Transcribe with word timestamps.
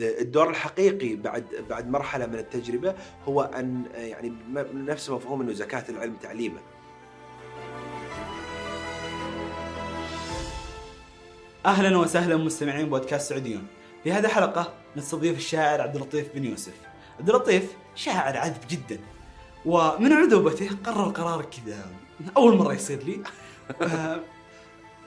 الدور 0.00 0.50
الحقيقي 0.50 1.14
بعد 1.14 1.44
بعد 1.70 1.90
مرحلة 1.90 2.26
من 2.26 2.34
التجربة 2.34 2.94
هو 3.28 3.42
أن 3.42 3.84
يعني 3.94 4.32
نفس 4.74 5.10
مفهوم 5.10 5.40
إنه 5.40 5.52
زكاة 5.52 5.84
العلم 5.88 6.16
تعليمه 6.22 6.60
أهلا 11.66 11.98
وسهلا 11.98 12.36
مستمعين 12.36 12.88
بودكاست 12.88 13.28
سعوديون. 13.28 13.66
في 14.04 14.12
هذه 14.12 14.24
الحلقة 14.24 14.74
نستضيف 14.96 15.38
الشاعر 15.38 15.80
عبد 15.80 15.96
اللطيف 15.96 16.34
بن 16.34 16.44
يوسف. 16.44 16.74
عبد 17.18 17.30
اللطيف 17.30 17.72
شاعر 17.94 18.36
عذب 18.36 18.60
جدا. 18.70 18.98
ومن 19.64 20.12
عذوبته 20.12 20.70
قرر 20.84 21.08
قرار 21.08 21.44
كذا 21.44 21.86
أول 22.36 22.56
مرة 22.56 22.72
يصير 22.72 23.02
لي. 23.02 23.22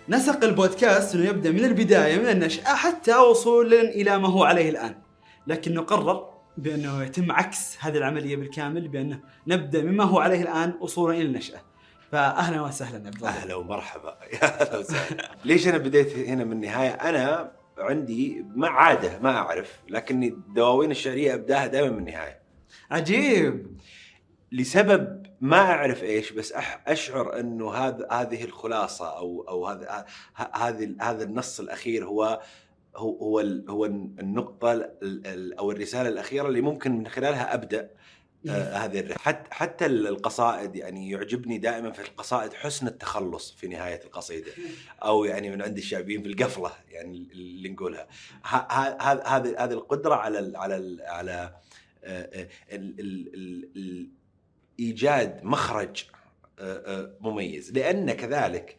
نسق 0.10 0.44
البودكاست 0.44 1.16
إنه 1.16 1.30
يبدأ 1.30 1.52
من 1.52 1.66
البداية 1.66 2.18
من 2.18 2.28
النشأة 2.28 2.76
حتى 2.76 3.18
وصولا 3.18 3.82
إلى 3.82 4.18
ما 4.18 4.28
هو 4.28 4.44
عليه 4.44 4.70
الآن. 4.70 4.96
لكنه 5.48 5.82
قرر 5.82 6.30
بأنه 6.58 7.04
يتم 7.04 7.32
عكس 7.32 7.78
هذه 7.80 7.98
العملية 7.98 8.36
بالكامل 8.36 8.88
بأنه 8.88 9.20
نبدأ 9.48 9.84
مما 9.84 10.04
هو 10.04 10.20
عليه 10.20 10.42
الآن 10.42 10.74
وصولا 10.82 11.18
إلى 11.18 11.26
النشأة. 11.26 11.60
فاهلا 12.12 12.62
وسهلا 12.62 13.08
عبد. 13.08 13.24
أهلا 13.24 13.56
ومرحبا 13.56 14.18
يا 14.34 14.62
أهلا 14.62 14.78
وسهلا 14.78 15.32
ليش 15.46 15.68
أنا 15.68 15.78
بديت 15.78 16.18
هنا 16.18 16.44
من 16.44 16.52
النهاية 16.52 16.90
أنا 16.90 17.52
عندي 17.78 18.46
ما 18.56 18.68
عادة 18.68 19.20
ما 19.20 19.38
أعرف 19.38 19.80
لكني 19.90 20.28
الدواوين 20.28 20.92
الشعرية 20.92 21.34
أبداها 21.34 21.68
دائما 21.68 21.90
من 21.90 21.98
النهاية 21.98 22.40
عجيب 22.92 23.78
لسبب 24.52 25.27
ما 25.42 25.58
أعرف 25.58 26.04
إيش 26.04 26.32
بس 26.32 26.54
أشعر 26.88 27.40
إنه 27.40 27.72
هذا 27.74 28.08
هذه 28.12 28.44
الخلاصة 28.44 29.18
أو 29.18 29.46
أو 29.50 29.68
هذا 29.68 30.06
هذه 30.54 30.96
هذا 31.02 31.24
النص 31.24 31.60
الأخير 31.60 32.06
هو 32.06 32.42
هو 32.96 33.18
هو 33.20 33.40
هو 33.70 33.86
النقطة 33.86 34.72
ال- 34.74 35.28
ال- 35.28 35.54
أو 35.54 35.72
الرسالة 35.72 36.10
الأخيرة 36.10 36.48
اللي 36.48 36.62
ممكن 36.62 36.92
من 36.92 37.08
خلالها 37.08 37.54
أبدأ 37.54 37.90
آه 38.50 38.74
هذه 38.78 39.00
الرحلة. 39.00 39.18
حتى 39.24 39.54
حتى 39.54 39.86
القصائد 39.86 40.76
يعني 40.76 41.10
يعجبني 41.10 41.58
دائما 41.58 41.92
في 41.92 42.02
القصائد 42.02 42.54
حسن 42.54 42.88
التخلص 42.88 43.52
في 43.52 43.68
نهاية 43.68 44.04
القصيدة. 44.04 44.52
أو 45.04 45.26
يعني 45.26 45.50
من 45.50 45.62
عند 45.62 45.78
الشعبيين 45.78 46.22
في 46.24 46.28
القفلة 46.30 46.72
يعني 46.90 47.28
اللي 47.32 47.70
نقولها. 47.70 48.08
هذه 48.44 49.56
هذه 49.64 49.74
القدرة 49.74 50.16
على 50.16 50.40
ال 50.40 50.56
على 50.56 50.78
ال 50.78 51.02
على 51.02 51.56
آه، 52.04 52.22
آه، 52.42 52.48
ال- 52.72 53.00
ال- 53.00 53.34
ال- 53.34 53.70
ال- 53.76 54.10
إيجاد 54.80 55.44
مخرج 55.44 56.04
آه، 56.60 57.00
آه، 57.00 57.18
مميز. 57.22 57.72
لأن 57.72 58.12
كذلك 58.12 58.78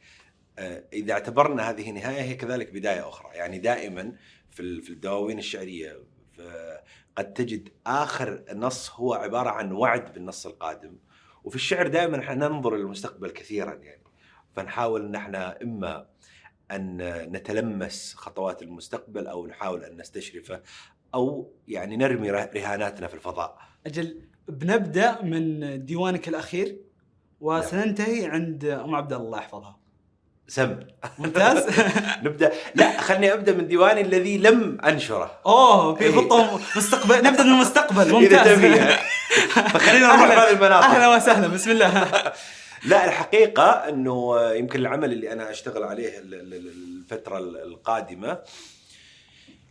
آه، 0.58 0.84
إذا 0.92 1.12
اعتبرنا 1.12 1.70
هذه 1.70 1.90
نهاية 1.90 2.20
هي 2.22 2.34
كذلك 2.34 2.72
بداية 2.72 3.08
أخرى. 3.08 3.30
يعني 3.34 3.58
دائما 3.58 4.12
في 4.50 4.60
ال- 4.60 4.82
في 4.82 4.90
الدواوين 4.90 5.38
الشعرية 5.38 6.04
قد 7.16 7.32
تجد 7.32 7.68
آخر 7.86 8.44
نص 8.52 8.90
هو 8.90 9.14
عبارة 9.14 9.50
عن 9.50 9.72
وعد 9.72 10.12
بالنص 10.12 10.46
القادم. 10.46 10.96
وفي 11.44 11.56
الشعر 11.56 11.86
دائما 11.86 12.18
إحنا 12.20 12.48
ننظر 12.48 12.76
للمستقبل 12.76 13.30
كثيرا 13.30 13.74
يعني. 13.74 14.02
فنحاول 14.56 15.04
ان 15.06 15.14
إحنا 15.14 15.62
إما 15.62 16.06
أن 16.70 16.96
نتلمس 17.32 18.14
خطوات 18.14 18.62
المستقبل 18.62 19.26
أو 19.26 19.46
نحاول 19.46 19.84
أن 19.84 19.96
نستشرفه 20.00 20.62
أو 21.14 21.52
يعني 21.68 21.96
نرمي 21.96 22.30
ره- 22.30 22.50
رهاناتنا 22.54 23.06
في 23.06 23.14
الفضاء. 23.14 23.58
أجل 23.86 24.27
بنبدأ 24.48 25.22
من 25.22 25.84
ديوانك 25.84 26.28
الأخير 26.28 26.76
وسننتهي 27.40 28.26
عند 28.26 28.64
أم 28.64 28.94
عبد 28.94 29.12
الله 29.12 29.26
الله 29.26 29.38
يحفظها. 29.38 29.78
سم. 30.48 30.80
ممتاز. 31.18 31.66
نبدأ. 32.24 32.52
لا 32.74 33.00
خلني 33.00 33.32
أبدأ 33.32 33.52
من 33.52 33.66
ديواني 33.68 34.00
الذي 34.00 34.38
لم 34.38 34.78
أنشره. 34.80 35.30
أوه 35.46 35.94
في 35.94 36.04
إيه. 36.04 36.16
خطة 36.16 36.60
مستقبل. 36.76 37.16
نبدأ 37.24 37.42
من 37.42 37.50
المستقبل. 37.52 38.12
ممتاز. 38.12 38.48
اذا 38.48 38.54
تبي. 38.54 38.74
فخلينا 39.72 40.06
نروح 40.06 40.20
أهلاً. 40.22 40.44
هذه 40.48 40.52
المناطق. 40.52 40.86
أهلا 40.86 41.16
وسهلا. 41.16 41.46
بسم 41.46 41.70
الله. 41.70 42.04
لا 42.90 43.04
الحقيقة 43.04 43.64
أنه 43.70 44.40
يمكن 44.50 44.78
العمل 44.80 45.12
اللي 45.12 45.32
أنا 45.32 45.50
أشتغل 45.50 45.82
عليه 45.84 46.18
ال- 46.18 46.34
ال- 46.34 46.54
ال- 46.54 46.72
الفترة 47.12 47.38
القادمة 47.38 48.38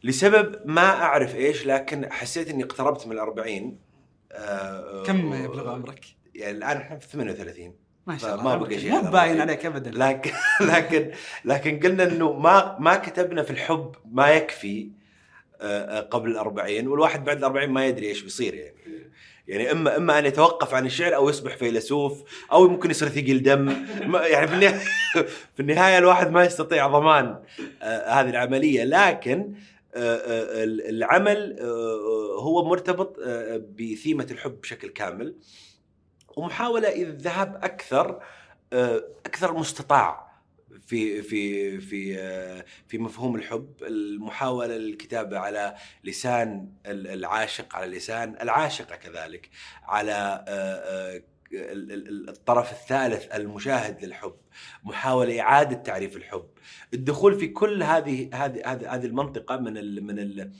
لسبب 0.03 0.55
ما 0.66 0.89
أعرف 0.89 1.35
إيش 1.35 1.66
لكن 1.66 2.11
حسيت 2.13 2.49
أني 2.49 2.63
اقتربت 2.63 3.07
من 3.07 3.11
الأربعين. 3.11 3.86
آه، 4.31 5.03
كم 5.03 5.33
يبلغ 5.33 5.69
عمرك؟ 5.69 6.05
يعني 6.35 6.57
الآن 6.57 6.77
إحنا 6.77 6.97
في 6.97 7.07
38 7.07 7.73
ما 8.07 8.17
شاء 8.17 8.33
الله 8.33 8.43
ما 8.43 8.55
بقى 8.55 8.79
شيء 8.79 8.91
مو 8.91 9.11
باين. 9.11 9.41
عليك 9.41 9.65
ابدا. 9.65 9.91
لكن 9.91 10.31
لكن 10.73 11.11
لكن 11.45 11.79
قلنا 11.79 12.03
أنه 12.03 12.33
ما 12.33 12.77
ما 12.79 12.95
كتبنا 12.95 13.43
في 13.43 13.51
الحب 13.51 13.95
ما 14.11 14.29
يكفي 14.29 14.89
آه، 15.61 15.97
آه، 15.97 16.01
قبل 16.01 16.31
الأربعين 16.31 16.87
والواحد 16.87 17.23
بعد 17.23 17.37
الأربعين 17.37 17.69
ما 17.69 17.85
يدري 17.85 18.07
إيش 18.07 18.21
بيصير 18.21 18.53
يعني. 18.53 18.77
يعني 19.47 19.71
اما 19.71 19.97
إما 19.97 20.19
أن 20.19 20.25
يتوقف 20.25 20.73
عن 20.73 20.85
الشعر 20.85 21.16
أو 21.16 21.29
يصبح 21.29 21.55
فيلسوف 21.57 22.23
أو 22.51 22.67
ممكن 22.67 22.91
يصير 22.91 23.09
ثقيل 23.09 23.43
دم. 23.43 23.69
يعني 24.13 24.47
في 24.47 24.53
النهايه 24.53 24.79
في 25.55 25.59
النهاية 25.59 25.97
الواحد 25.97 26.31
ما 26.31 26.43
يستطيع 26.43 26.87
ضمان 26.87 27.39
هذه 27.81 28.29
العملية. 28.29 28.83
لكن 28.83 29.53
العمل 29.95 31.59
آه 31.59 32.39
هو 32.41 32.65
مرتبط 32.65 33.19
آه 33.25 33.57
بثيمة 33.57 34.27
الحب 34.31 34.61
بشكل 34.61 34.89
كامل. 34.89 35.35
ومحاولة 36.37 37.01
الذهاب 37.01 37.55
أكثر 37.63 38.23
آه 38.73 39.03
أكثر 39.25 39.53
مستطاع 39.53 40.27
في 40.87 41.21
في 41.21 41.79
في 41.79 42.19
آه، 42.19 42.65
في 42.87 42.97
مفهوم 42.97 43.35
الحب. 43.35 43.73
المحاولة 43.81 44.75
الكتابه 44.75 45.39
على 45.39 45.75
لسان 46.03 46.69
ال- 46.85 47.07
العاشق 47.07 47.75
على 47.75 47.97
لسان 47.97 48.35
العاشقة 48.41 48.95
كذلك 48.95 49.49
على 49.83 50.11
آه، 50.47 50.51
آه، 50.51 51.21
الطرف 51.53 52.72
الثالث 52.72 53.35
المشاهد 53.35 54.06
للحب 54.06 54.34
محاولة 54.84 55.41
إعادة 55.41 55.75
تعريف 55.75 56.16
الحب 56.16 56.46
الدخول 56.94 57.40
في 57.40 57.47
كل 57.47 57.84
هذه 57.84 58.30
هذه 58.34 58.62
هذه 58.66 58.96
هذه 58.96 59.06
المنطقة 59.06 59.58
من 59.58 59.78
ال 59.78 60.03
من 60.03 60.19
ال 60.19 60.52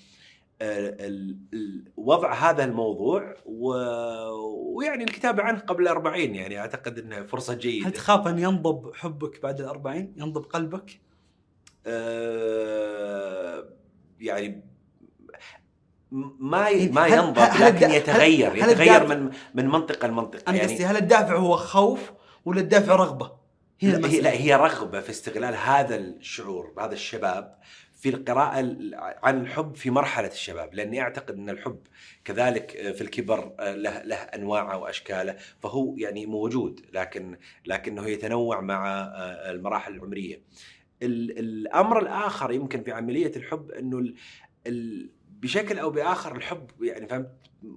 ال- 0.62 1.84
وضع 1.98 2.34
هذا 2.34 2.64
الموضوع 2.64 3.36
و- 3.46 4.76
ويعني 4.78 5.04
الكتابة 5.04 5.44
عنه 5.44 5.60
قبل 5.60 5.84
الأربعين 5.84 6.36
يعني 6.36 6.60
أعتقد 6.60 7.00
إنها 7.00 7.24
فرصة 7.24 7.54
جيدة 7.54 7.88
هل 7.88 7.92
تخاف 7.92 8.28
أن 8.28 8.40
ينضب 8.40 8.96
حبك 8.96 9.42
بعد 9.42 9.60
الأربعين؟ 9.62 10.14
ينضب 10.18 10.42
قلبك؟ 10.44 11.00
آه، 11.86 13.70
يعني 14.20 14.64
ما 16.12 16.68
ي- 16.70 16.80
يعني 16.80 16.92
ما 16.92 17.08
ينضب 17.08 17.40
هل 17.40 17.76
لكن 17.76 17.92
يتغير 17.92 18.52
هل- 18.52 18.58
يتغير 18.72 19.08
من 19.08 19.32
من 19.54 19.68
منطقة 19.68 20.08
لمنطقة 20.08 20.44
أنا 20.48 20.60
قصدي 20.62 20.86
هل 20.86 20.98
الدافع 20.98 21.36
هو 21.36 21.58
خوف 21.58 22.12
ولا 22.46 22.60
الدافع 22.62 22.96
رغبة؟ 22.96 23.32
هنا 23.84 23.98
لا 23.98 24.08
هي. 24.10 24.22
لا 24.22 24.32
هي 24.32 24.56
رغبة 24.56 25.02
في 25.02 25.10
استغلال 25.10 25.56
هذا 25.56 25.96
الشعور 25.96 26.74
هذا 26.80 26.94
الشباب 26.94 27.58
في 27.96 28.10
القراءة 28.10 28.60
ال- 28.60 28.96
عن 29.24 29.42
الحب 29.42 29.76
في 29.76 29.90
مرحلة 29.90 30.28
الشباب 30.28 30.74
لأني 30.74 31.02
أعتقد 31.02 31.36
أن 31.36 31.50
الحب 31.50 31.80
كذلك 32.26 32.94
في 32.96 33.02
الكبر 33.02 33.52
له, 33.60 34.02
له 34.04 34.16
أنواعه 34.16 34.78
وأشكاله 34.78 35.36
فهو 35.60 35.96
يعني 35.98 36.26
موجود 36.26 36.82
لكن 36.94 37.38
لكنه 37.66 38.08
يتنوع 38.08 38.62
مع 38.62 38.88
المراحل 39.50 39.94
العمرية 39.94 40.42
ال- 41.04 41.40
الأمر 41.40 42.00
الآخر 42.00 42.52
يمكن 42.52 42.84
في 42.84 42.92
عملية 42.92 43.32
الحب 43.36 43.72
أنه 43.72 43.98
ال- 44.68 45.10
بشكل 45.42 45.80
أو 45.80 45.90
بآخر 45.90 46.36
الحب 46.36 46.84
يعني 46.84 47.08
فهمت؟ 47.08 47.32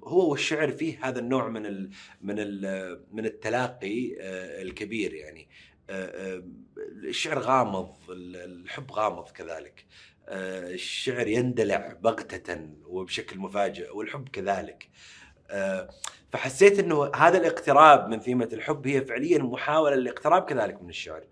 هو 0.05 0.31
والشعر 0.31 0.71
فيه 0.73 1.09
هذا 1.09 1.19
النوع 1.19 1.49
من 1.49 1.67
ال 1.67 1.91
من 2.21 2.35
ال 2.39 3.05
من 3.13 3.25
التلاقي 3.27 4.17
آه، 4.21 4.63
الكبير 4.63 5.15
يعني. 5.15 5.49
آه، 5.91 6.37
آه، 6.37 6.43
الشعر 7.05 7.39
غامض 7.39 7.95
ال- 8.11 8.37
الحب 8.63 8.93
غامض 8.93 9.29
كذلك. 9.31 9.87
الشعر 10.29 11.27
يندلع 11.27 11.93
بغتة 12.03 12.69
وبشكل 12.87 13.39
مفاجئ 13.39 13.97
والحب 13.97 14.29
كذلك. 14.29 14.89
فحسيت 16.33 16.79
إنه 16.79 17.11
هذا 17.17 17.39
الاقتراب 17.39 18.09
من 18.09 18.21
ثيمة 18.21 18.49
الحب 18.53 18.87
هي 18.87 19.01
فعليا 19.05 19.39
محاولة 19.39 19.97
للاقتراب 19.97 20.43
كذلك 20.43 20.83
من 20.83 20.89
الشعر 20.89 21.25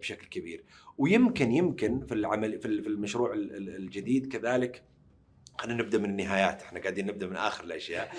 بشكل 0.00 0.26
كبير. 0.26 0.64
ويمكن 0.98 1.52
يمكن 1.52 2.06
في 2.06 2.14
العمل 2.14 2.60
في 2.60 2.68
المشروع 2.68 3.32
ال- 3.32 3.56
ال- 3.56 3.76
الجديد 3.76 4.32
كذلك 4.32 4.82
خلينا 5.58 5.82
نبدأ 5.82 5.98
من 5.98 6.04
النهايات 6.10 6.62
إحنا 6.62 6.80
قاعدين 6.80 7.06
نبدأ 7.06 7.26
من 7.26 7.36
آخر 7.36 7.64
الأشياء. 7.64 8.12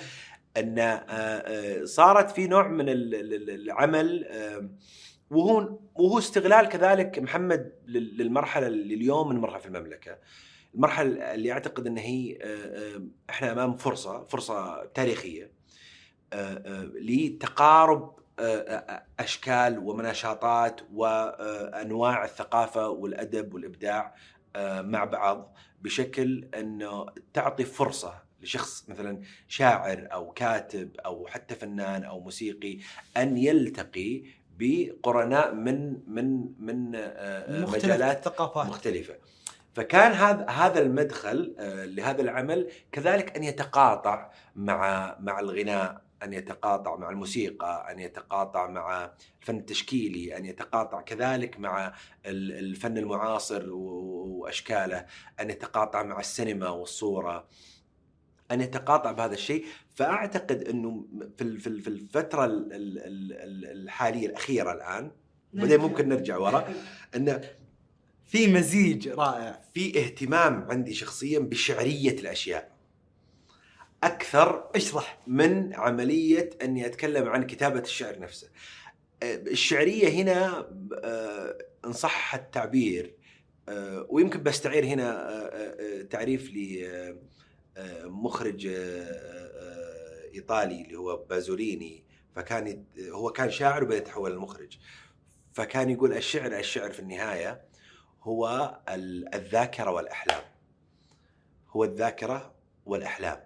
إن 0.58 0.80
آه، 0.80 0.84
آه، 1.08 1.86
صارت 1.86 2.32
في 2.32 2.48
نوع 2.48 2.68
من 2.68 2.90
ال- 2.90 3.16
ال- 3.16 3.34
ال- 3.34 3.50
العمل 3.50 4.26
وهو 5.30 5.80
وهو 5.96 6.18
استغلال 6.20 6.66
كذلك 6.70 7.20
محمد 7.20 7.74
لل- 7.88 8.18
للمرحلة 8.18 8.68
اللي 8.68 8.94
اليوم 8.94 9.36
مرحلة 9.42 9.60
في 9.60 9.66
المملكة. 9.66 10.18
المرحلة 10.76 11.34
اللي 11.34 11.52
أعتقد 11.52 11.88
إن 11.88 11.98
هي 11.98 12.38
آه، 12.42 13.02
إحنا 13.30 13.52
أمام 13.52 13.78
فرصة 13.78 14.24
فرصة 14.26 14.86
تاريخية 14.86 15.52
لتقارب 16.94 18.16
أشكال 19.20 19.80
ومناشطات 19.80 20.82
وانواع 20.94 22.24
الثقافة 22.24 22.90
والأدب 22.90 23.54
والإبداع 23.54 24.16
مع 24.82 25.04
بعض. 25.06 25.56
بشكل 25.86 26.48
إنه 26.58 27.06
تعطي 27.34 27.64
فرصة 27.66 28.22
لشخص 28.42 28.90
مثلا 28.90 29.22
شاعر 29.48 30.08
أو 30.14 30.32
كاتب 30.32 30.96
أو 31.06 31.28
حتى 31.28 31.56
فنان 31.56 32.04
أو 32.04 32.20
موسيقي 32.20 32.78
أن 33.18 33.38
يلتقي 33.38 34.24
بقرناء 34.60 35.54
من 35.54 36.00
من 36.08 36.46
من 36.60 36.92
آه، 36.96 37.62
مختلف 37.62 37.86
مجالات 37.86 38.18
الثقافات 38.28 38.68
مختلفة. 38.68 39.16
فكان 39.74 40.12
هذا 40.12 40.46
هذا 40.50 40.82
المدخل 40.82 41.56
آه، 41.60 41.86
لهذا 41.86 42.22
العمل 42.22 42.70
كذلك 42.92 43.36
أن 43.38 43.44
يتقاطع 43.44 44.32
مع 44.56 45.16
مع 45.20 45.40
الغناء 45.40 46.02
أن 46.24 46.34
يتقاطع 46.34 46.96
مع 46.96 47.10
الموسيقى 47.10 47.88
أن 47.92 48.00
يتقاطع 48.00 48.68
مع 48.68 49.12
الفن 49.42 49.58
التشكيلي 49.58 50.38
أن 50.38 50.46
يتقاطع 50.46 51.02
كذلك 51.02 51.60
مع 51.60 51.94
ال- 52.26 52.52
الفن 52.52 52.98
المعاصر 52.98 53.70
و- 53.70 53.95
وأشكاله 54.46 55.06
أن 55.40 55.50
يتقاطع 55.50 56.04
مع 56.04 56.20
السينما 56.20 56.70
والصورة 56.70 57.48
أن 58.52 58.62
يتقاطع 58.62 59.12
بهذا 59.12 59.34
الشيء. 59.34 59.66
فأعتقد 59.96 60.64
إنه 60.68 61.06
في 61.38 61.58
في 61.58 61.68
ال- 61.68 61.82
في 61.82 61.88
الفترة 61.88 62.46
ال- 62.46 62.74
ال- 62.74 63.00
ال- 63.34 63.72
الحالية 63.84 64.28
الأخيرة 64.28 64.72
الآن 64.74 65.12
بعدين 65.54 65.80
ممكن 65.80 66.10
نرجع 66.10 66.38
ورا 66.38 66.74
ان 67.16 67.42
في 68.26 68.54
مزيج 68.54 69.08
رائع 69.08 69.62
في 69.74 70.00
اهتمام 70.00 70.68
عندي 70.72 70.94
شخصيا 70.94 71.40
بشعرية 71.40 72.20
الأشياء. 72.20 72.72
أكثر 74.04 74.70
أشرح. 74.76 75.20
من 75.28 75.74
عملية 75.74 76.50
أني 76.62 76.86
أتكلم 76.86 77.30
عن 77.30 77.44
كتابة 77.48 77.80
الشعر 77.80 78.20
نفسه. 78.20 78.48
آه، 79.24 79.36
الشعرية 79.36 80.10
هنا 80.10 80.70
آه، 81.04 81.58
إن 81.86 81.94
صح 81.94 82.36
التعبير 82.36 83.14
ويمكن 84.10 84.44
بستعير 84.44 84.86
هنا 84.86 85.30
آه، 85.30 85.48
آه، 85.48 86.02
تعريف 86.02 86.52
لمخرج 87.78 88.68
إيطالي 90.36 90.82
اللي 90.82 90.96
هو 90.98 91.18
بازوليني 91.18 92.04
فكان 92.36 92.86
هو 93.12 93.32
كان 93.32 93.52
شاعر 93.52 93.84
وبعدين 93.84 94.04
تحول 94.04 94.36
لمخرج. 94.36 94.78
فكان 95.54 95.90
يقول 95.90 96.14
الشعر 96.14 96.58
الشعر 96.60 96.92
في 96.92 97.00
النهاية 97.00 97.62
هو 98.24 98.76
ال- 98.90 99.36
الذاكرة 99.36 99.92
والأحلام. 99.92 100.42
هو 101.70 101.84
الذاكرة 101.84 102.54
والأحلام. 102.86 103.40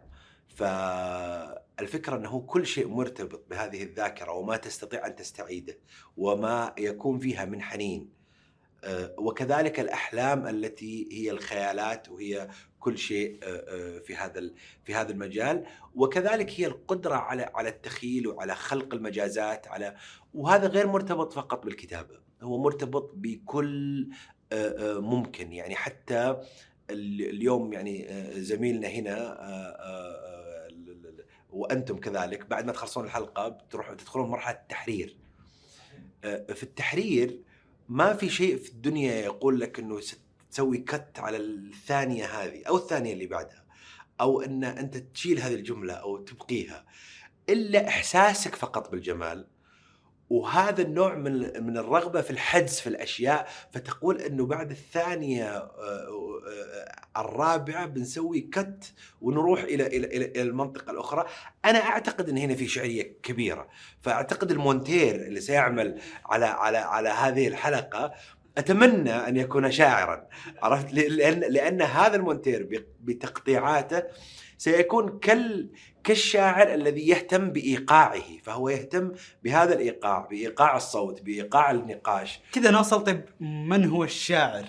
فالفكرة 0.48 2.16
أنه 2.16 2.42
كل 2.42 2.66
شيء 2.66 2.88
مرتبط 2.88 3.46
بهذه 3.50 3.84
الذاكرة 3.84 4.32
وما 4.32 4.58
تستطيع 4.58 5.08
أن 5.08 5.16
تستعيده 5.16 5.78
وما 6.18 6.74
يكون 6.78 7.20
فيها 7.20 7.46
من 7.46 7.62
حنين 7.62 8.10
آه، 8.10 8.19
وكذلك 9.18 9.80
الأحلام 9.80 10.48
التي 10.48 11.10
هي 11.12 11.32
الخيالات 11.32 12.10
وهي 12.10 12.48
كل 12.80 12.98
شيء 12.98 13.40
آه، 13.44 13.48
آه، 13.48 14.00
في 14.00 14.16
هذا 14.16 14.50
في 14.84 14.96
هذا 14.96 15.12
المجال. 15.12 15.66
وكذلك 15.96 16.60
هي 16.60 16.66
القدرة 16.66 17.16
على 17.16 17.44
على 17.56 17.70
التخيل 17.70 18.28
وعلى 18.28 18.56
خلق 18.56 18.94
المجازات 18.94 19.68
على 19.68 19.96
وهذا 20.34 20.68
غير 20.68 20.88
مرتبط 20.88 21.34
فقط 21.34 21.66
بالكتابة 21.66 22.20
هو 22.42 22.58
مرتبط 22.64 23.12
بكل 23.16 24.10
آه، 24.52 24.96
آه، 24.96 25.00
ممكن. 25.00 25.54
يعني 25.54 25.76
حتى 25.76 26.30
ال- 26.90 27.30
اليوم 27.30 27.74
يعني 27.74 28.10
آه، 28.10 28.40
زميلنا 28.40 28.88
هنا 28.88 29.18
آه، 29.18 29.36
آه، 29.44 29.76
آه، 29.80 30.70
وأنتم 31.50 31.98
كذلك 31.98 32.46
بعد 32.46 32.66
ما 32.66 32.72
تخلصون 32.72 33.06
الحلقة 33.06 33.48
بتروحوا 33.48 33.96
تدخلون 33.96 34.30
مرحلة 34.30 34.56
التحرير. 34.56 35.18
آه، 36.24 36.54
في 36.54 36.64
التحرير 36.64 37.42
ما 37.90 38.14
في 38.14 38.30
شيء 38.30 38.58
في 38.58 38.70
الدنيا 38.70 39.14
يقول 39.14 39.60
لك 39.60 39.80
إنه 39.80 40.02
تسوي 40.52 40.78
كت 40.78 41.20
على 41.20 41.38
الثانية 41.38 42.26
هذه 42.26 42.64
أو 42.68 42.78
الثانية 42.78 43.14
اللي 43.14 43.28
بعدها 43.28 43.66
أو 44.22 44.42
إن 44.42 44.64
أنت 44.64 44.98
تشيل 44.98 45.40
هذه 45.40 45.56
الجملة 45.56 45.94
أو 45.94 46.18
تبقيها. 46.18 46.86
إلا 47.50 47.88
إحساسك 47.88 48.56
فقط 48.56 48.92
بالجمال 48.92 49.48
وهذا 50.30 50.82
النوع 50.82 51.16
من 51.16 51.64
من 51.64 51.78
الرغبة 51.78 52.22
في 52.22 52.32
الحجز 52.32 52.80
في 52.80 52.88
الأشياء 52.88 53.48
فتقول 53.72 54.22
إنه 54.22 54.46
بعد 54.46 54.72
الثانية 54.72 55.58
آه، 55.58 55.70
آه، 57.16 57.22
الرابعة 57.22 57.86
بنسوي 57.86 58.42
كت 58.42 58.94
ونروح 59.22 59.64
إلى 59.64 59.88
إلى 59.88 60.08
إلى 60.08 60.42
المنطقة 60.42 60.92
الأخرى. 60.92 61.26
أنا 61.66 61.80
أعتقد 61.80 62.30
إن 62.30 62.38
هنا 62.38 62.56
في 62.56 62.68
شعرية 62.68 63.14
كبيرة. 63.24 63.68
فأعتقد 64.02 64.52
المونتير 64.52 65.16
اللي 65.16 65.42
سيعمل 65.42 66.00
على 66.26 66.46
على 66.46 66.78
على 66.78 67.10
هذه 67.10 67.48
الحلقة 67.48 68.12
أتمنى 68.58 69.12
أن 69.12 69.38
يكون 69.38 69.72
شاعرا. 69.72 70.28
عرفت؟ 70.62 70.94
لأن 70.94 71.40
لأن 71.40 71.82
هذا 71.82 72.16
المونتير 72.16 72.86
بتقطيعاته 73.02 74.04
سيكون 74.58 75.20
كال 75.20 75.70
كالشاعر 76.04 76.74
الذي 76.74 77.08
يهتم 77.08 77.50
بإيقاعه 77.50 78.38
فهو 78.44 78.70
يهتم 78.70 79.12
بهذا 79.44 79.74
الإيقاع 79.74 80.28
بإيقاع 80.32 80.78
الصوت 80.78 81.22
بإيقاع 81.22 81.72
النقاش. 81.72 82.40
كذا 82.52 82.72
نوصل 82.72 83.04
طيب 83.04 83.22
من 83.40 83.86
هو 83.86 84.04
الشاعر؟ 84.04 84.66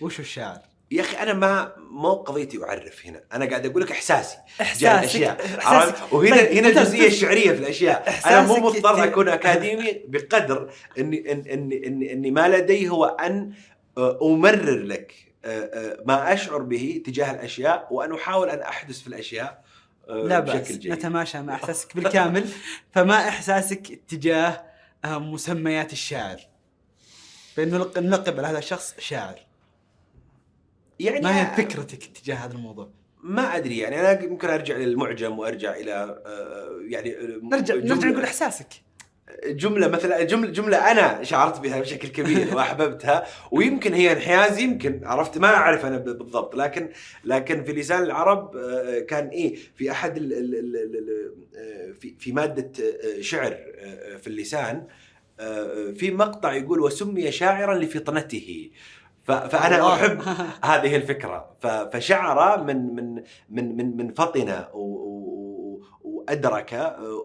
وش 0.00 0.14
هو 0.14 0.20
الشاعر؟ 0.20 0.70
يا 0.90 1.00
أخي 1.00 1.16
أنا 1.16 1.32
ما 1.32 1.72
مو 1.90 2.12
قضيتي 2.12 2.64
أعرف 2.64 3.06
هنا 3.06 3.22
أنا 3.32 3.46
قاعد 3.46 3.66
أقول 3.66 3.82
لك 3.82 3.90
إحساسي. 3.90 4.36
جاء 4.58 4.64
إحساسك؟ 4.64 4.84
الأشياء 4.86 5.58
إحساسك؟ 5.58 6.12
وهنا 6.12 6.36
طيب، 6.36 6.52
هنا 6.52 6.68
الجزئيه 6.68 7.06
الشعريه 7.06 7.52
في 7.52 7.58
الأشياء. 7.58 8.14
أنا 8.26 8.46
مو 8.46 8.56
مضطر 8.56 9.04
أكون 9.04 9.28
أكاديمي 9.28 10.02
بقدر 10.08 10.70
اني 10.98 11.32
اني 11.32 11.54
اني, 11.54 11.86
إني, 11.86 12.12
إني 12.12 12.30
ما 12.30 12.48
لدي 12.48 12.88
هو 12.88 13.04
أن 13.04 13.52
آه، 13.98 14.18
أمرر 14.22 14.78
لك 14.78 15.14
آه، 15.44 15.60
آه، 15.60 16.02
ما 16.06 16.32
أشعر 16.32 16.62
به 16.62 17.02
تجاه 17.06 17.30
الأشياء 17.30 17.88
وأن 17.90 18.14
أحاول 18.14 18.50
أن 18.50 18.60
أحدث 18.60 19.00
في 19.00 19.06
الأشياء. 19.06 19.64
لا 20.14 20.40
بأس 20.40 20.60
بشكل 20.60 20.78
جيد. 20.78 20.92
نتماشى 20.92 21.42
مع 21.42 21.54
إحساسك 21.60 21.96
بالكامل. 21.96 22.48
فما 22.92 23.28
إحساسك 23.28 24.00
تجاه 24.08 24.62
آه، 25.04 25.18
مسميات 25.18 25.92
الشاعر؟ 25.92 26.40
بأنه 27.56 27.78
نلق- 27.78 27.98
نلقب 27.98 28.38
على 28.38 28.46
هذا 28.48 28.58
الشخص 28.58 28.94
شاعر. 28.98 29.38
يعني 31.00 31.20
ما 31.20 31.40
هي 31.40 31.56
فكرتك 31.56 32.04
تجاه 32.04 32.34
هذا 32.34 32.52
الموضوع؟ 32.52 32.90
ما 33.22 33.56
أدري 33.56 33.78
يعني 33.78 34.00
أنا 34.00 34.22
يمكن 34.24 34.48
أرجع 34.50 34.76
للمعجم 34.76 35.38
وأرجع 35.38 35.74
إلى 35.76 35.92
آه، 36.26 36.68
يعني 36.88 37.16
آه، 37.16 37.40
نرجع 37.42 37.74
نرجع 37.74 38.08
نقول 38.08 38.24
إحساسك. 38.24 38.68
جملة 39.46 39.88
مثلا 39.88 40.22
جمله 40.22 40.50
جملة 40.50 40.90
أنا 40.90 41.22
شعرت 41.22 41.60
بها 41.60 41.80
بشكل 41.80 42.08
كبير 42.08 42.48
وأحببتها 42.56 43.26
ويمكن 43.50 43.94
هي 43.94 44.12
انحياز 44.12 44.58
يمكن 44.58 45.00
عرفت 45.04 45.38
ما 45.38 45.48
أعرف 45.48 45.86
أنا 45.86 45.98
بالضبط 45.98 46.54
لكن 46.54 46.88
لكن 47.24 47.64
في 47.64 47.72
لسان 47.72 48.02
العرب 48.02 48.56
آه، 48.56 49.00
كان 49.00 49.28
إيه 49.28 49.56
في 49.74 49.90
أحد 49.90 50.16
ال 50.16 50.32
ال 50.32 50.54
ال 50.54 50.76
ال 50.76 50.96
ال 50.96 51.34
آه، 51.56 51.92
في 52.00 52.14
في 52.18 52.32
مادة 52.32 52.72
آه، 52.84 53.20
شعر 53.20 53.56
في 54.20 54.26
اللسان 54.26 54.86
في 55.96 56.10
مقطع 56.10 56.52
يقول 56.52 56.80
وسمي 56.80 57.32
شاعرا 57.32 57.74
لفطنته 57.78 58.70
فأنا. 59.24 59.94
أحب 59.94 60.20
هذه 60.70 60.96
الفكرة 60.96 61.56
فشعر 61.92 62.64
من 62.64 62.94
من 62.94 63.22
من 63.50 63.76
من 63.76 63.96
من 63.96 64.12
فطن 64.12 64.64
و- 66.30 66.32
وادرك 66.32 66.72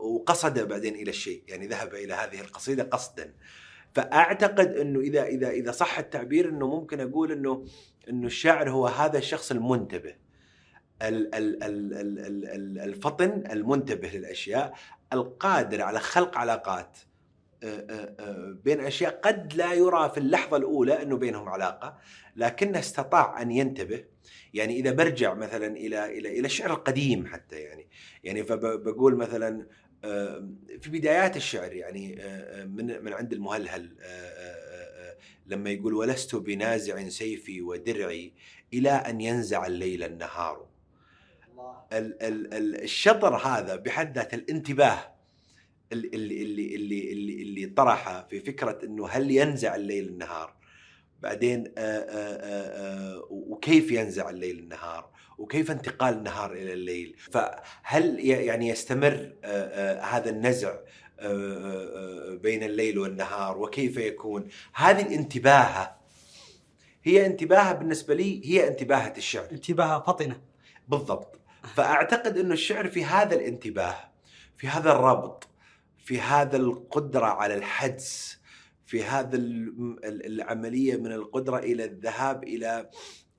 وقصد 0.02 0.68
بعدين 0.68 0.96
إلى 0.96 1.10
الشيء 1.10 1.44
يعني 1.48 1.68
ذهب 1.68 1.94
إلى 1.94 2.14
هذه 2.14 2.42
القصيدة 2.42 2.84
قصدا. 2.84 3.34
فأعتقد 3.96 4.68
إنه 4.78 5.00
إذا 5.00 5.24
إذا 5.24 5.50
إذا 5.50 5.72
صح 5.72 6.00
التعبير 6.00 6.50
إنه 6.50 6.68
ممكن 6.68 7.00
أقول 7.00 7.32
إنه 7.32 7.66
إنه 8.10 8.28
الشاعر 8.28 8.70
هو 8.70 8.88
هذا 8.88 9.18
الشخص 9.18 9.52
المنتبه. 9.52 10.16
ال- 11.02 11.36
ال- 11.36 11.64
ال- 11.64 11.94
ال- 11.94 12.20
ال- 12.20 12.46
ال- 12.48 12.80
الفطن 12.80 13.44
المنتبه 13.52 14.08
للأشياء 14.08 14.74
القادر 15.14 15.82
على 15.82 16.00
خلق 16.00 16.38
علاقات 16.38 16.98
آه، 17.64 17.68
آه، 17.90 18.16
آه، 18.20 18.58
بين 18.64 18.80
أشياء 18.80 19.20
قد 19.24 19.54
لا 19.54 19.74
يرى 19.74 20.10
في 20.10 20.18
اللحظة 20.18 20.58
الأولى 20.58 21.02
إنه 21.04 21.18
بينهم 21.18 21.50
علاقة 21.50 21.98
لكنه 22.36 22.80
استطاع 22.80 23.42
أن 23.42 23.52
ينتبه 23.52 24.04
يعني 24.56 24.80
إذا 24.80 24.92
برجع 24.92 25.34
مثلا 25.34 25.78
إلى 25.78 26.18
إلى 26.18 26.40
إلى 26.40 26.46
الشعر 26.46 26.72
القديم 26.72 27.28
حتى 27.28 27.56
يعني 27.56 27.88
يعني 28.24 28.44
فبقول 28.44 29.16
مثلا 29.16 29.68
آه، 30.04 30.50
في 30.82 30.90
بدايات 30.90 31.38
الشعر 31.38 31.74
يعني 31.74 32.22
آه، 32.22 32.62
آه، 32.62 32.66
من 32.66 33.04
من 33.04 33.14
عند 33.14 33.34
المهلهل 33.34 33.96
لما 35.48 35.70
يقول 35.70 35.94
ولست 35.94 36.36
بنازع 36.36 37.10
سيفي 37.10 37.62
ودرعي 37.62 38.34
إلى 38.74 38.90
أن 38.90 39.22
ينزع 39.22 39.68
الليل 39.68 40.04
النهار. 40.04 40.68
ال- 41.94 42.24
ال- 42.24 42.54
ال- 42.54 42.82
الشطر 42.84 43.36
هذا 43.36 43.76
بحد 43.76 44.16
ذاته 44.16 44.36
الانتباه 44.36 45.16
اللي 45.92 46.08
اللي 46.08 46.76
اللي, 46.76 47.42
اللي 47.42 47.66
طرحه 47.66 48.28
في 48.30 48.40
فكرة 48.40 48.80
إنه 48.84 49.08
هل 49.08 49.32
ينزع 49.32 49.76
الليل 49.76 50.08
النهار؟ 50.08 50.55
بعدين 51.26 51.74
آآ 51.78 52.00
آآ 52.00 52.38
آآ 52.42 53.22
وكيف 53.30 53.92
ينزع 53.92 54.30
الليل 54.30 54.60
النهار؟ 54.60 55.10
وكيف 55.38 55.72
انتقال 55.72 56.14
النهار 56.14 56.54
إلى 56.54 56.74
الليل؟ 56.74 57.16
فهل 57.32 58.20
يعني 58.20 58.70
يستمر 58.70 59.34
هذا 60.02 60.30
النزع 60.30 60.76
بين 62.42 62.64
الليل 62.64 63.00
والنهار 63.00 63.58
وكيف 63.58 63.98
يكون؟ 63.98 64.48
هذه 64.74 65.02
الانتباهة 65.02 65.98
هي 67.04 67.26
انتباهها 67.26 67.74
بالنسبة 67.74 68.14
لي 68.14 68.42
هي 68.46 68.68
انتباهة 68.68 69.14
الشعر. 69.18 69.48
انتباهها 69.52 70.00
فطنة. 70.00 70.42
بالضبط. 70.88 71.40
فأعتقد 71.76 72.38
إنه 72.38 72.54
الشعر 72.54 72.88
في 72.88 73.06
هذا 73.06 73.36
الانتباه 73.36 73.96
في 74.58 74.68
هذا 74.68 74.92
الربط 74.92 75.48
في 75.98 76.22
هذا 76.22 76.58
القدرة 76.58 77.26
على 77.26 77.54
الحدس 77.54 78.35
في 78.86 79.04
هذا 79.04 79.36
ال- 79.38 80.06
ال- 80.06 80.26
العملية 80.26 80.96
من 80.98 81.12
القدرة 81.12 81.58
إلى 81.58 81.86
الذهاب 81.86 82.44
إلى 82.44 82.90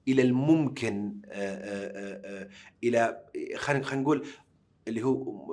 إلى 0.08 0.22
الممكن 0.22 1.20
آه، 1.26 1.56
آه، 1.56 2.42
آه، 2.42 2.48
إلى 2.84 3.24
خلينا 3.56 3.94
نقول 3.94 4.26
اللي 4.88 5.02
هو 5.02 5.46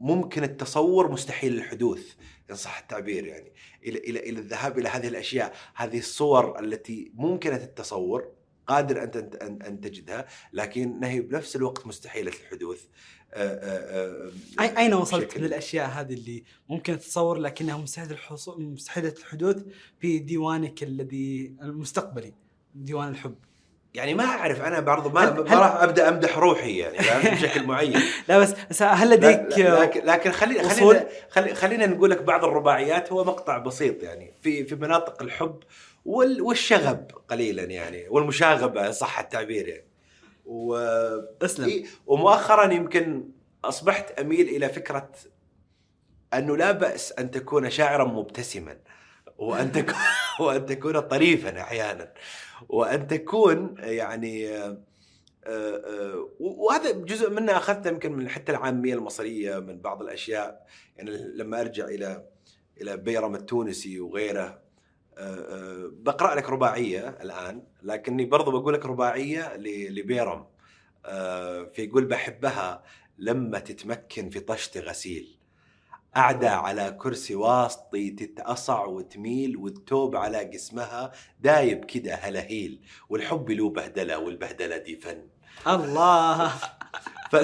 ممكن 0.00 0.44
التصور 0.44 1.12
مستحيل 1.12 1.54
الحدوث 1.54 2.14
إن 2.50 2.54
صح 2.56 2.78
التعبير 2.78 3.26
يعني. 3.26 3.52
إلى 3.84 3.98
إلى 3.98 4.18
إلى 4.20 4.40
الذهاب 4.40 4.78
إلى 4.78 4.88
هذه 4.88 5.08
الأشياء 5.08 5.54
هذه 5.74 5.98
الصور 5.98 6.58
التي 6.60 7.12
ممكنه 7.14 7.56
التصور 7.56 8.32
قادر 8.66 9.02
أن 9.02 9.62
أن 9.62 9.80
تجدها 9.80 10.26
لكنها 10.52 11.08
هي 11.08 11.20
بنفس 11.20 11.56
الوقت 11.56 11.86
مستحيلة 11.86 12.32
الحدوث. 12.32 12.84
أين 14.78 14.94
وصلت 14.94 15.38
من 15.38 15.44
الأشياء 15.44 15.88
هذه 15.88 16.12
اللي 16.14 16.42
ممكن 16.68 16.98
تتصور 16.98 17.38
لكنها 17.38 17.76
مستحيله 17.76 18.10
الحصول 18.10 18.62
مستحيله 18.62 19.14
الحدوث 19.18 19.56
في 20.00 20.18
ديوانك 20.18 20.82
الذي 20.82 21.52
المستقبلي 21.62 22.32
ديوان 22.74 23.08
الحب 23.08 23.34
يعني 23.94 24.14
ما 24.14 24.24
أعرف 24.24 24.60
أنا 24.62 24.80
برضو 24.80 25.08
ما, 25.08 25.20
هل- 25.28 25.44
ما 25.44 25.54
راح 25.60 25.82
أبدأ 25.82 26.08
أمدح 26.08 26.38
روحي 26.38 26.78
يعني؟ 26.78 27.30
بشكل 27.36 27.62
معين 27.62 28.00
لا 28.28 28.38
بس 28.38 28.82
هل 28.82 29.10
لديك 29.10 29.58
لكن 29.58 30.04
لكن 30.06 30.30
خلينا؟ 30.32 30.62
خلينا 30.68 31.06
خلي- 31.30 31.54
خلينا 31.54 31.86
نقول 31.86 32.10
لك 32.10 32.22
بعض 32.22 32.44
الرباعيات 32.44 33.12
هو 33.12 33.24
مقطع 33.24 33.58
بسيط 33.58 34.02
يعني 34.02 34.32
في 34.42 34.64
في 34.64 34.74
مناطق 34.74 35.22
الحب 35.22 35.58
وال- 36.04 36.42
والشغب 36.42 37.10
قليلا 37.28 37.62
يعني 37.62 38.06
والمشاغبة 38.08 38.90
صح 38.90 39.18
التعبير 39.20 39.68
يعني 39.68 39.84
و 40.50 40.74
اسلم 41.42 41.68
إيه، 41.68 41.84
ومؤخرا 42.06 42.72
يمكن 42.72 43.30
أصبحت 43.64 44.20
أميل 44.20 44.48
إلى 44.48 44.68
فكرة 44.68 45.10
أنه 46.34 46.56
لا 46.56 46.72
بأس 46.72 47.12
أن 47.12 47.30
تكون 47.30 47.70
شاعرا 47.70 48.04
مبتسما 48.04 48.78
وأن 49.38 49.72
تكون 49.72 49.94
وأن 50.46 50.66
تكون 50.66 51.00
طريفا 51.00 51.60
أحيانا 51.60 52.12
وأن 52.68 53.06
تكون 53.06 53.74
يعني 53.78 54.48
آه، 54.48 54.78
آه، 55.46 56.28
وهذا 56.40 56.92
جزء 56.92 57.30
منه 57.30 57.56
أخذته 57.56 57.88
يمكن 57.88 58.12
من 58.12 58.28
حتى 58.28 58.52
العامية 58.52 58.94
المصرية 58.94 59.58
من 59.58 59.80
بعض 59.80 60.02
الأشياء. 60.02 60.66
يعني 60.96 61.10
لما 61.34 61.60
أرجع 61.60 61.84
إلى 61.84 62.24
إلى 62.82 62.96
بيرم 62.96 63.34
التونسي 63.34 64.00
وغيره 64.00 64.40
آه، 64.40 64.46
آه، 64.46 64.60
بقرأ 65.90 66.34
لك 66.34 66.50
رباعية 66.50 67.08
الآن 67.08 67.62
لكني 67.82 68.24
برضو 68.24 68.50
بقول 68.50 68.74
لك 68.74 68.86
رباعية 68.86 69.56
لبيرم. 69.56 70.46
آه، 71.06 71.64
فيقول 71.64 72.04
بحبها 72.04 72.82
لما 73.18 73.58
تتمكن 73.58 74.30
في 74.30 74.40
طشت 74.40 74.78
غسيل. 74.78 75.36
قاعدة 76.14 76.50
على 76.50 76.96
كرسي 76.98 77.34
واسطي 77.34 78.10
تتقصع 78.10 78.84
وتميل 78.84 79.56
والتوب 79.56 80.16
على 80.16 80.44
جسمها 80.44 81.12
دايب 81.40 81.84
كده 81.84 82.14
هلهيل. 82.14 82.80
والحب 83.08 83.50
له 83.50 83.70
بهدلة 83.70 84.18
والبهدلة 84.18 84.76
دي 84.76 84.96
فن. 84.96 85.26
الله. 85.66 86.48
ف... 87.30 87.36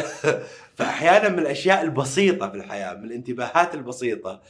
فأحيانا 0.74 1.28
من 1.28 1.38
الأشياء 1.38 1.82
البسيطة 1.82 2.50
في 2.50 2.56
الحياة 2.56 2.94
من 2.94 3.04
الانتباهات 3.04 3.74
البسيطة 3.74 4.42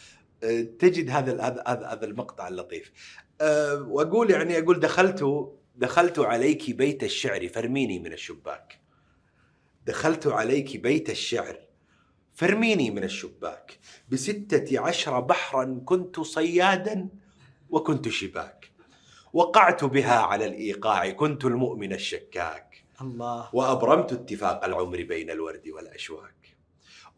تجد 0.78 1.10
هذا 1.10 1.42
هذا 1.42 1.62
هذا 1.66 2.04
المقطع 2.04 2.48
اللطيف. 2.48 2.92
أه، 3.40 3.82
وأقول 3.82 4.30
يعني 4.30 4.58
أقول 4.58 4.80
دخلت 4.80 5.50
دخلت 5.76 6.18
عليك 6.18 6.70
بيت 6.70 7.04
الشعر 7.04 7.48
فرميني 7.48 7.98
من 7.98 8.12
الشباك. 8.12 8.80
دخلت 9.86 10.26
عليك 10.26 10.76
بيت 10.76 11.10
الشعر 11.10 11.58
فرميني 12.34 12.90
من 12.90 13.04
الشباك. 13.04 13.78
بستة 14.08 14.80
عشر 14.80 15.20
بحرا 15.20 15.82
كنت 15.84 16.20
صيادا 16.20 17.08
وكنت 17.70 18.08
شباك. 18.08 18.70
وقعت 19.32 19.84
بها 19.84 20.18
على 20.18 20.46
الإيقاع 20.46 21.10
كنت 21.10 21.44
المؤمن 21.44 21.92
الشكاك. 21.92 22.84
الله. 23.00 23.50
وأبرمت 23.52 24.12
اتفاق 24.12 24.64
العمر 24.64 25.02
بين 25.02 25.30
الورد 25.30 25.68
والأشواك. 25.68 26.55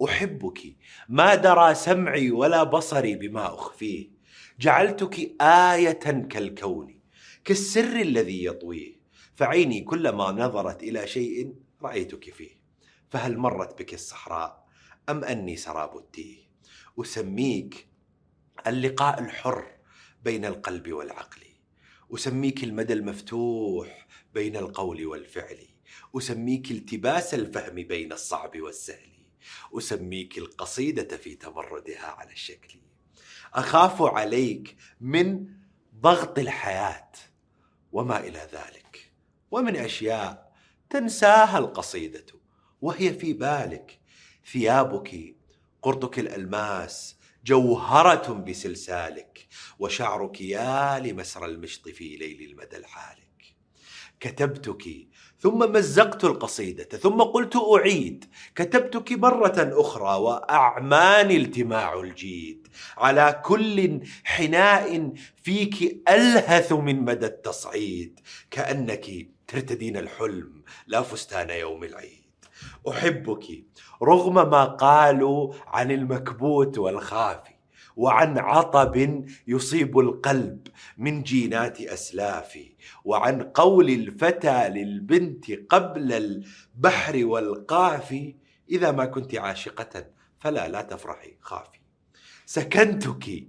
أحبك. 0.05 0.77
ما 1.09 1.35
درى 1.35 1.75
سمعي 1.75 2.31
ولا 2.31 2.63
بصري 2.63 3.17
بما 3.17 3.55
أخفيه. 3.55 4.11
جعلتك 4.61 5.43
آية 5.43 5.93
كالكون 6.29 7.01
كالسر 7.45 8.01
الذي 8.01 8.45
يطويه. 8.45 8.99
فعيني 9.37 9.81
كلما 9.81 10.31
نظرت 10.33 10.83
إلى 10.83 11.07
شيء 11.07 11.55
رأيتك 11.83 12.31
فيه. 12.31 12.59
فهل 13.11 13.39
مرت 13.39 13.83
بك 13.83 13.95
الصحراء 13.95 14.69
أم 15.09 15.25
أني 15.25 15.57
سراب 15.57 15.97
التيه؟ 15.97 16.39
أسميك 17.01 17.89
اللقاء 18.67 19.21
الحر 19.21 19.67
بين 20.25 20.45
القلب 20.45 20.93
والعقل. 20.93 21.43
أسميك 22.15 22.65
المدى 22.65 22.93
المفتوح 22.93 24.07
بين 24.35 24.57
القول 24.57 25.07
والفعل. 25.07 25.59
أسميك 26.17 26.71
التباس 26.71 27.35
الفهم 27.35 27.75
بين 27.75 28.13
الصعب 28.13 28.61
والسهل. 28.61 29.18
أسميك 29.79 30.39
القصيدة 30.39 31.17
في 31.17 31.35
تمردها 31.35 32.07
على 32.19 32.33
الشكل. 32.33 32.79
أخاف 33.55 34.03
عليك 34.03 34.77
من 35.01 35.47
ضغط 36.01 36.39
الحياة 36.39 37.13
وما 37.93 38.21
إلى 38.21 38.49
ذلك 38.53 39.13
ومن 39.51 39.77
أشياء 39.77 40.53
تنساها 40.91 41.59
القصيدة 41.59 42.27
وهي 42.81 43.15
في 43.15 43.33
بالك 43.33 44.01
ثيابك 44.53 45.37
قرطك 45.83 46.19
الألماس 46.19 47.17
جوهرة 47.45 48.33
بسلسالك 48.33 49.49
وشعرك 49.79 50.41
يا 50.41 50.99
لمسرى 50.99 51.47
المشط 51.47 51.89
في 51.89 52.17
ليل 52.17 52.51
المدى 52.51 52.77
الحالك. 52.77 53.29
كتبتك 54.21 55.08
ثم 55.41 55.73
مزقت 55.73 56.25
القصيدة 56.25 56.85
ثم 56.85 57.23
قلت 57.23 57.57
أعيد. 57.57 58.25
كتبتك 58.55 59.13
مرة 59.13 59.55
أخرى 59.57 60.19
وأعماني 60.19 61.37
التماع 61.37 62.01
الجيد. 62.01 62.69
على 62.97 63.43
كل 63.45 64.01
حناء 64.25 65.13
فيك 65.43 66.03
ألهث 66.09 66.73
من 66.73 67.05
مدى 67.05 67.27
التصعيد. 67.27 68.21
كأنك 68.51 69.07
ترتدين 69.47 69.97
الحلم 69.97 70.63
لا 70.87 71.03
فستان 71.03 71.51
يوم 71.51 71.85
العيد. 71.85 72.29
أحبك 72.89 73.45
رغم 74.03 74.35
ما 74.51 74.65
قالوا 74.65 75.55
عن 75.67 75.91
المكبوت 75.91 76.79
والخافي. 76.79 77.58
وعن 77.99 78.39
عطب 78.39 79.25
يصيب 79.47 79.99
القلب 79.99 80.67
من 80.99 81.23
جينات 81.23 81.81
أسلافي 81.81 82.73
وعن 83.05 83.43
قول 83.43 83.91
الفتى 83.91 84.69
للبنت 84.69 85.45
قبل 85.69 86.13
البحر 86.13 87.27
والقاف 87.27 88.33
إذا 88.71 88.91
ما 88.91 89.05
كنت 89.05 89.35
عاشقة 89.35 90.07
فلا 90.39 90.69
لا 90.69 90.83
تفرحي 90.83 91.37
خافي. 91.41 91.81
سكنتك 92.47 93.47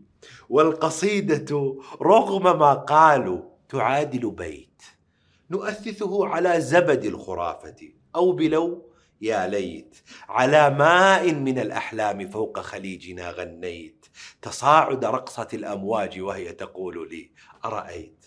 والقصيدة 0.49 1.77
رغم 2.01 2.59
ما 2.59 2.73
قالوا 2.73 3.41
تعادل 3.69 4.31
بيت. 4.31 4.81
نؤثثه 5.51 6.27
على 6.27 6.61
زبد 6.61 7.05
الخرافة 7.05 7.89
أو 8.15 8.31
بلو 8.31 8.91
يا 9.21 9.47
ليت. 9.47 9.95
على 10.29 10.69
ماء 10.69 11.33
من 11.33 11.59
الأحلام 11.59 12.29
فوق 12.29 12.59
خليجنا 12.59 13.31
غنيت. 13.31 13.98
تصاعد 14.41 15.05
رقصة 15.05 15.47
الأمواج 15.53 16.19
وهي 16.19 16.51
تقول 16.51 17.09
لي 17.09 17.31
أرأيت؟ 17.65 18.25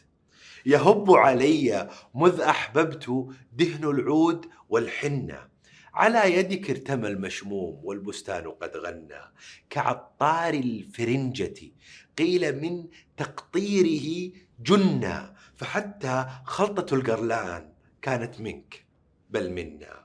يهب 0.67 1.11
علي 1.11 1.91
مذ 2.15 2.41
أحببت 2.41 3.29
دهن 3.53 3.85
العود 3.85 4.47
والحنة. 4.69 5.49
على 5.95 6.37
يدك 6.37 6.71
ارتمى 6.71 7.09
المشموم 7.09 7.81
والبستان 7.85 8.51
قد 8.51 8.77
غنى. 8.77 9.33
كعطار 9.71 10.55
الفرنجة 10.55 11.73
قيل 12.19 12.61
من 12.61 12.89
تقطيره 13.17 14.33
جنة 14.61 15.35
فحتى 15.57 16.27
خلطة 16.45 16.95
القرلان 16.95 17.73
كانت 18.03 18.41
منك 18.41 18.87
بل 19.31 19.51
منا. 19.53 20.05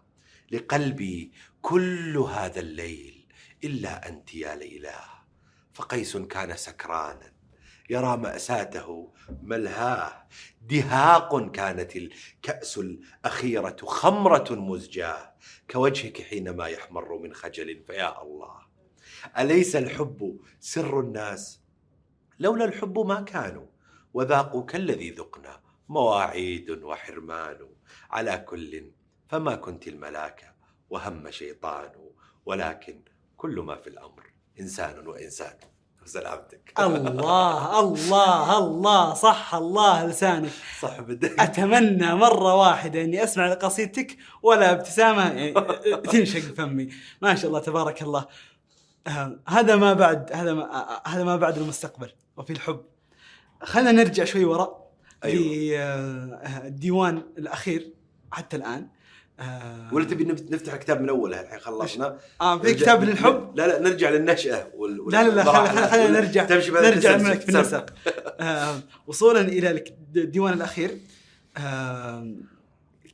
لقلبي 0.52 1.32
كل 1.62 2.18
هذا 2.18 2.60
الليل 2.60 3.28
إلا 3.64 4.10
أنت 4.10 4.36
يا 4.36 4.56
ليلى. 4.56 5.17
فقيس 5.78 6.18
كان 6.18 6.58
سكرانا. 6.58 7.34
يرى 7.90 8.18
مأساته 8.18 9.14
ملهاه. 9.44 10.28
دهاق 10.62 11.52
كانت 11.52 11.96
الكأس 11.96 12.78
الأخيرة 12.78 13.76
خمرة 13.84 14.48
مزجاة. 14.52 15.34
كوجهك 15.72 16.22
حينما 16.22 16.68
يحمر 16.68 17.18
من 17.18 17.34
خجل 17.34 17.84
فيا 17.88 18.22
الله. 18.22 18.60
أليس 19.38 19.76
الحب 19.76 20.40
سر 20.60 21.00
الناس؟ 21.00 21.62
لولا 22.40 22.66
الحب 22.66 23.00
ما 23.00 23.22
كانوا. 23.22 23.68
وذاقوا 24.14 24.66
كالذي 24.66 25.10
ذقنا. 25.10 25.62
مواعيد 25.90 26.70
وحرمان. 26.70 27.70
على 28.10 28.38
كل 28.38 28.92
فما 29.30 29.56
كنت 29.56 29.88
الملاك. 29.88 30.56
وهم 30.90 31.32
شيطان. 31.32 31.92
ولكن 32.46 33.02
كل 33.38 33.60
ما 33.60 33.76
في 33.76 33.88
الأمر. 33.88 34.37
إنسان 34.60 35.08
وإنسان. 35.08 35.54
سلامتك. 36.06 36.74
الله 36.80 37.80
الله 37.80 38.58
الله 38.58 39.14
صح 39.14 39.56
الله 39.56 40.06
لسانك. 40.06 40.52
صح 40.82 41.00
بدك. 41.02 41.40
أتمنى 41.40 42.16
مرة 42.16 42.56
واحدة 42.56 43.02
إني 43.02 43.24
أسمع 43.24 43.54
قصيدتك 43.54 44.18
ولا 44.44 44.72
ابتسامة 44.72 45.24
يعني 45.24 45.54
تنشق 46.00 46.40
فمي. 46.40 46.90
ما 47.22 47.36
شاء 47.36 47.48
الله 47.48 47.60
تبارك 47.60 48.02
الله. 48.02 48.26
آه، 49.08 49.40
هذا 49.48 49.76
ما 49.76 49.94
بعد 49.94 50.34
هذا 50.34 50.54
ما 50.54 50.64
آه، 50.64 51.02
هذا 51.08 51.24
ما 51.24 51.36
بعد 51.36 51.58
المستقبل 51.58 52.12
وفي 52.38 52.54
الحب. 52.54 52.82
خلينا 53.64 53.92
نرجع 53.92 54.24
شوي 54.24 54.46
وراء 54.46 54.92
أيوة. 55.24 55.44
للديوان 56.64 57.24
الأخير 57.38 57.94
حتى 58.32 58.58
الآن. 58.58 58.88
آه، 59.40 59.94
ولا 59.94 60.06
تبي 60.06 60.24
نفت- 60.24 60.52
نفتح 60.52 60.74
الكتاب 60.74 61.02
من 61.02 61.10
أوله 61.10 61.42
الحين؟ 61.42 61.60
خلصنا. 61.60 62.18
آه 62.42 62.60
في 62.60 62.74
كتاب 62.74 63.04
للحب؟ 63.04 63.52
لا 63.56 63.68
لا 63.68 63.80
نرجع 63.80 64.10
للنشأة 64.10 64.68
وال... 64.76 65.00
وال- 65.02 65.14
لا 65.14 65.24
لا 65.30 65.36
لا 65.36 65.88
خلينا 65.88 66.10
نرجع 66.10 66.44
تمشي 66.46 66.72
نرجع 66.72 67.18
في 67.18 67.50
النسق. 67.50 67.86
آه، 68.40 68.76
وصولا 69.08 69.42
إلى 69.42 69.84
الديوان 70.16 70.54
الأخير. 70.54 70.98
آه، 71.58 72.28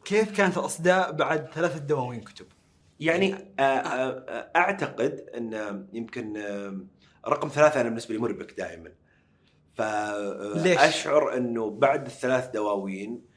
كيف 0.06 0.32
كانت 0.38 0.58
الأصداء 0.58 1.12
بعد 1.12 1.48
ثلاثة 1.56 1.80
دواوين 1.80 2.22
كتب؟ 2.22 2.46
يعني 3.00 3.36
آه، 3.60 3.62
آه، 3.64 4.52
أعتقد 4.56 5.26
أن 5.38 5.86
يمكن 5.94 6.38
آه، 6.38 6.78
رقم 7.28 7.48
ثلاثة 7.50 7.82
أنا 7.82 7.90
بالنسبة 7.90 8.14
لي 8.16 8.20
مربك 8.22 8.54
دائما. 8.58 8.90
ليش؟ 10.56 10.78
فاشعر 10.78 11.38
أنه 11.38 11.70
بعد 11.70 12.06
الثلاث 12.06 12.50
دواوين 12.50 13.22
آه، 13.22 13.33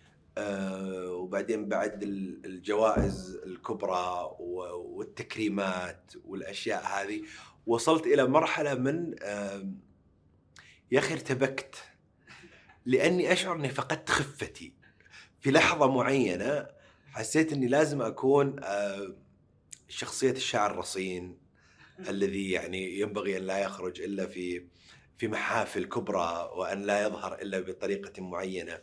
وبعدين 1.11 1.69
بعد 1.69 2.02
ال- 2.02 2.47
الجوائز 2.47 3.40
الكبرى 3.47 4.37
والتكريمات 4.40 6.12
والأشياء 6.25 6.85
هذه 6.87 7.23
وصلت 7.66 8.07
إلى 8.07 8.26
مرحلة 8.26 8.75
من 8.75 9.14
يا 10.93 10.99
أخي 10.99 11.14
ارتبكت 11.14 11.75
لأني 12.85 13.33
أشعر 13.33 13.57
إني 13.57 13.69
فقدت 13.69 14.11
خفتي 14.11 14.73
في 15.40 15.50
لحظة 15.50 15.90
معينة 15.93 16.66
حسيت 17.11 17.52
إني 17.52 17.66
لازم 17.69 18.02
أكون 18.02 18.57
آه، 18.64 19.14
شخصية 19.88 20.31
الشاعر 20.31 20.71
الرصين 20.71 21.38
الذي 22.09 22.50
يعني 22.50 23.00
ينبغي 23.00 23.37
أن 23.37 23.43
لا 23.43 23.59
يخرج 23.59 24.00
إلا 24.00 24.26
في 24.26 24.66
في 25.19 25.28
محافل 25.28 25.85
كبرى 25.85 26.50
وأن 26.57 26.83
لا 26.83 27.02
يظهر 27.07 27.35
إلا 27.43 27.61
بطريقة 27.61 28.23
معينة. 28.23 28.78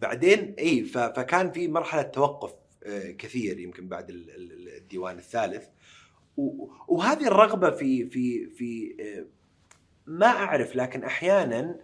بعدين 0.00 0.54
إي 0.58 0.84
فكان 0.84 1.52
في 1.52 1.68
مرحلة 1.68 2.02
توقف 2.02 2.54
آه، 2.86 3.10
كثير 3.10 3.58
يمكن 3.58 3.88
بعد 3.88 4.10
ال- 4.10 4.30
ال- 4.30 4.68
الديوان 4.76 5.18
الثالث. 5.18 5.66
وهذه 6.88 7.26
الرغبة 7.26 7.70
في 7.70 8.06
في 8.10 8.46
في 8.50 8.96
آه، 9.00 9.26
ما 10.06 10.26
أعرف 10.26 10.76
لكن 10.76 11.04
أحيانا 11.04 11.80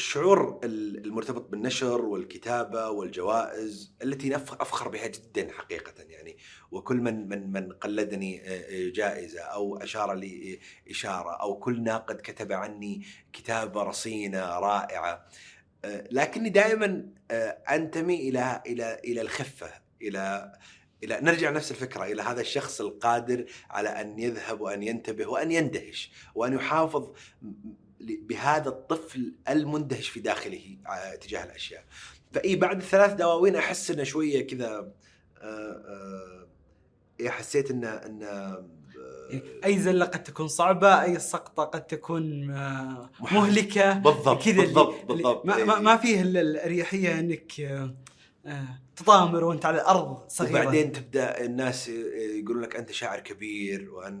الشعور 0.00 0.60
ال- 0.64 1.04
المرتبط 1.04 1.48
بالنشر 1.50 2.00
والكتابة 2.00 2.88
والجوائز 2.90 3.92
التي 4.02 4.36
أفخر 4.36 4.88
بها 4.88 5.06
جدا 5.06 5.52
حقيقة 5.52 6.02
يعني. 6.02 6.36
وكل 6.70 6.96
من 6.96 7.28
من 7.28 7.52
من 7.52 7.72
قلدني 7.72 8.40
آه، 8.48 8.48
آه، 8.88 8.90
جائزة 8.90 9.40
أو 9.40 9.76
أشار 9.76 10.14
لي 10.14 10.54
آه، 10.54 10.90
إشارة 10.90 11.30
أو 11.30 11.58
كل 11.58 11.82
ناقد 11.82 12.16
كتب 12.16 12.52
عني 12.52 13.02
كتابة 13.32 13.82
رصينة 13.82 14.58
رائعة. 14.58 15.26
آه، 15.84 16.04
لكني 16.10 16.48
دائما 16.48 17.06
آه، 17.30 17.58
أنتمي 17.70 18.28
إلى 18.28 18.62
إلى 18.66 19.00
إلى 19.04 19.20
الخفة 19.20 19.70
إلى 20.02 20.52
نرجع 21.04 21.50
نفس 21.50 21.70
الفكرة 21.70 22.04
إلى 22.04 22.22
هذا 22.22 22.40
الشخص 22.40 22.80
القادر 22.80 23.44
على 23.70 23.88
أن 23.88 24.18
يذهب 24.18 24.60
وأن 24.60 24.82
ينتبه 24.82 25.26
وأن 25.26 25.52
يندهش 25.52 26.12
وأن 26.34 26.52
يحافظ 26.52 27.12
بهذا 28.00 28.68
الطفل 28.68 29.32
المندهش 29.48 30.08
في 30.08 30.20
داخله 30.20 30.76
آه، 30.86 31.14
تجاه 31.14 31.44
الأشياء. 31.44 31.84
فإي 32.32 32.56
بعد 32.56 32.76
الثلاث 32.76 33.12
دواوين 33.12 33.56
أحس 33.56 33.90
إنه 33.90 34.02
شوية 34.02 34.46
كذا 34.46 34.68
آه، 34.68 34.92
آه، 35.42 36.46
إيه 37.20 37.30
حسيت 37.30 37.70
إنه 37.70 37.88
إنه 37.88 38.64
أي 39.64 39.78
زلة 39.78 40.04
قد 40.04 40.22
تكون 40.22 40.48
صعبة 40.48 41.02
أي 41.02 41.18
سقطة 41.18 41.64
قد 41.64 41.86
تكون. 41.86 42.46
مهلكة 43.20 43.92
بالضبط 43.92 44.44
كذا 44.44 44.56
بالضبط 44.62 45.04
بالضبط 45.04 45.46
ما, 45.46 45.64
ما. 45.64 45.78
ما 45.78 45.96
فيه 45.96 46.22
إلا 46.22 46.40
الأريحية 46.40 47.18
إنك 47.20 47.52
آه، 48.46 48.78
تطامر 48.96 49.44
وانت 49.44 49.66
على 49.66 49.76
الأرض 49.76 50.28
صغيرة. 50.28 50.60
وبعدين 50.60 50.92
تبدأ 50.92 51.44
الناس 51.44 51.88
يقولون 51.88 52.62
لك 52.62 52.76
أنت 52.76 52.92
شاعر 52.92 53.20
كبير 53.20 53.90
وأن 53.90 54.20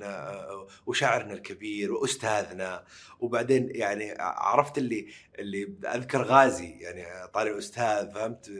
وشاعرنا 0.86 1.32
الكبير 1.32 1.92
وأستاذنا. 1.92 2.84
وبعدين 3.20 3.68
يعني 3.70 4.14
عرفت 4.20 4.78
اللي 4.78 5.06
اللي 5.38 5.74
أذكر 5.84 6.22
غازي 6.22 6.70
يعني 6.70 7.28
طالع 7.34 7.58
أستاذ 7.58 8.10
فهمت؟ 8.10 8.50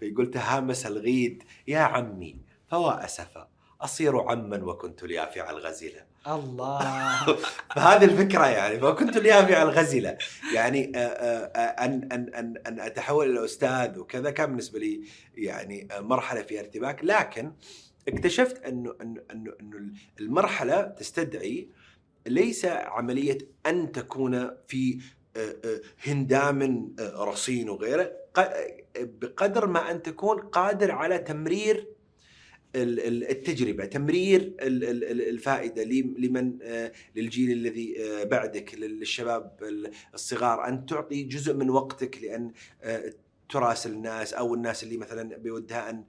فيقول 0.00 0.30
تهامس 0.30 0.86
الغيد 0.86 1.42
يا 1.66 1.78
عمي 1.78 2.40
فوا 2.70 3.04
اسفا 3.04 3.48
أصير 3.80 4.18
عما 4.18 4.64
وكنت 4.64 5.02
اليافع 5.02 5.50
الغزله 5.50 6.16
الله. 6.26 6.80
فهذه 7.76 8.04
الفكرة 8.04 8.46
يعني 8.46 8.80
فكنت 8.80 9.16
اليافع 9.16 9.62
الغزله 9.62 10.18
يعني 10.54 10.92
آه، 10.96 10.98
آه، 10.98 11.44
آه، 11.46 11.84
أن 11.84 12.08
أن 12.12 12.34
أن 12.34 12.54
أن 12.66 12.80
أتحول 12.80 13.30
إلى 13.30 13.44
أستاذ 13.44 13.98
وكذا 13.98 14.30
كان 14.30 14.46
بالنسبة 14.46 14.78
لي 14.78 15.00
يعني 15.34 15.88
مرحلة 15.98 16.42
فيها 16.42 16.60
ارتباك. 16.60 17.04
لكن 17.04 17.52
اكتشفت 18.08 18.64
انه 18.64 18.94
انه 19.02 19.22
انه 19.30 19.52
انه 19.60 19.92
المرحلة 20.20 20.82
تستدعي 20.82 21.68
ليس 22.26 22.64
عملية 22.64 23.38
أن 23.66 23.92
تكون 23.92 24.50
في 24.66 25.00
هندام 26.04 26.94
رصين 27.00 27.68
وغيره 27.68 28.12
بقدر 28.96 29.66
ما 29.66 29.90
أن 29.90 30.02
تكون 30.02 30.38
قادر 30.38 30.92
على 30.92 31.18
تمرير 31.18 31.95
التجربة 32.74 33.84
تمرير 33.84 34.40
ال- 34.40 34.84
ال- 34.84 35.04
ال- 35.04 35.28
الفائدة 35.28 35.84
لم- 35.84 36.14
لمن 36.18 36.58
آه، 36.62 36.92
للجيل 37.16 37.52
الذي 37.52 37.96
آه، 38.04 38.24
بعدك 38.24 38.74
للشباب 38.74 39.56
ال- 39.62 39.90
الصغار. 40.14 40.68
أن 40.68 40.86
تعطي 40.86 41.22
جزء 41.22 41.54
من 41.54 41.70
وقتك 41.70 42.22
لأن 42.22 42.52
آه، 42.82 43.12
تراسل 43.48 43.92
الناس 43.92 44.34
أو 44.34 44.54
الناس 44.54 44.82
اللي 44.84 44.96
مثلا 44.96 45.36
بودها 45.36 45.90
أن 45.90 46.04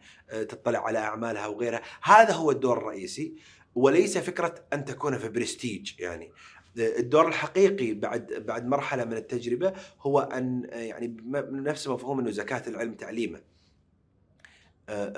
تطلع 0.47 0.79
على 0.87 0.99
أعمالها 0.99 1.47
وغيرها 1.47 1.81
هذا 2.03 2.33
هو 2.33 2.51
الدور 2.51 2.77
الرئيسي. 2.77 3.33
وليس 3.75 4.17
فكرة 4.17 4.55
أن 4.73 4.85
تكون 4.85 5.17
في 5.17 5.29
برستيج 5.29 5.91
يعني. 5.99 6.31
الدور 6.77 7.27
الحقيقي 7.27 7.93
بعد 7.93 8.33
بعد 8.47 8.67
مرحلة 8.67 9.05
من 9.05 9.13
التجربة 9.13 9.73
هو 10.01 10.19
أن 10.19 10.67
يعني 10.71 11.17
نفس 11.51 11.87
مفهوم 11.87 12.19
إنه 12.19 12.31
زكاة 12.31 12.63
العلم 12.67 12.93
تعليمه 12.93 13.41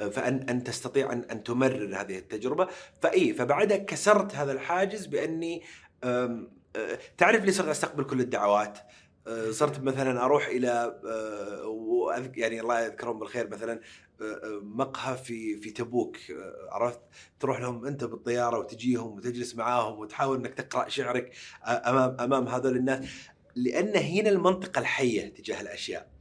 فان 0.10 0.46
أن 0.50 0.64
تستطيع 0.64 1.14
ان 1.14 1.22
أن 1.32 1.44
تمرر 1.44 2.02
هذه 2.02 2.18
التجربة. 2.18 2.68
فإي 3.02 3.34
فبعدها 3.34 3.78
كسرت 3.78 4.36
هذا 4.36 4.52
الحاجز 4.52 5.06
بأني 5.06 5.62
آه، 6.04 7.00
تعرف 7.18 7.46
لي 7.46 7.52
صرت 7.52 7.68
أستقبل 7.68 8.04
كل 8.04 8.20
الدعوات؟ 8.22 8.80
آه، 9.28 9.52
صرت 9.52 9.80
مثلا 9.80 10.24
أروح 10.26 10.48
إلى 10.48 11.00
آه، 11.06 12.30
يعني 12.36 12.62
الله 12.62 12.82
يذكرهم 12.82 13.20
بالخير 13.20 13.50
مثلا 13.50 13.80
آه، 14.22 14.24
آه، 14.24 14.60
مقهى 14.64 15.18
في 15.18 15.58
في 15.58 15.72
تبوك 15.72 16.18
آه، 16.32 16.68
عرفت؟ 16.72 17.00
تروح 17.40 17.60
لهم 17.62 17.86
أنت 17.86 18.04
بالطيارة 18.04 18.60
وتجيهم 18.60 19.12
وتجلس 19.18 19.56
معاهم 19.56 20.00
وتحاول 20.00 20.38
إنك 20.38 20.54
تقرأ 20.54 20.90
شعرك 20.90 21.32
آه، 21.66 21.90
أمام 21.90 22.18
أمام 22.20 22.48
هذول 22.48 22.78
الناس. 22.78 23.06
لأن 23.56 23.96
هنا 23.96 24.30
المنطقة 24.30 24.80
الحية 24.80 25.30
تجاه 25.34 25.62
الأشياء. 25.62 26.19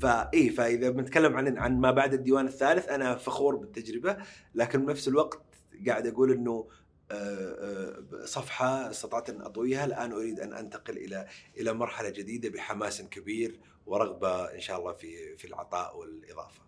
فاي 0.00 0.50
فاذا 0.50 0.90
بنتكلم 0.90 1.36
عن 1.36 1.58
عن 1.58 1.80
ما 1.80 1.90
بعد 1.90 2.14
الديوان 2.14 2.46
الثالث 2.46 2.88
أنا 2.88 3.16
فخور 3.16 3.56
بالتجربة 3.56 4.16
لكن 4.54 4.86
بنفس 4.86 5.08
الوقت 5.08 5.42
قاعد 5.86 6.06
أقول 6.06 6.32
إنه 6.32 6.68
آه، 7.10 7.94
آه، 8.20 8.24
صفحة 8.24 8.90
استطعت 8.90 9.30
أن 9.30 9.40
اطويها 9.40 9.84
الآن 9.84 10.12
أريد 10.12 10.40
أن 10.40 10.52
أنتقل 10.52 10.96
إلى 10.96 11.26
إلى 11.56 11.72
مرحلة 11.72 12.10
جديدة 12.10 12.48
بحماس 12.48 13.02
كبير 13.02 13.60
ورغبة 13.86 14.54
إن 14.54 14.60
شاء 14.60 14.78
الله 14.78 14.92
في 14.92 15.36
في 15.36 15.46
العطاء 15.46 15.98
والإضافة. 15.98 16.60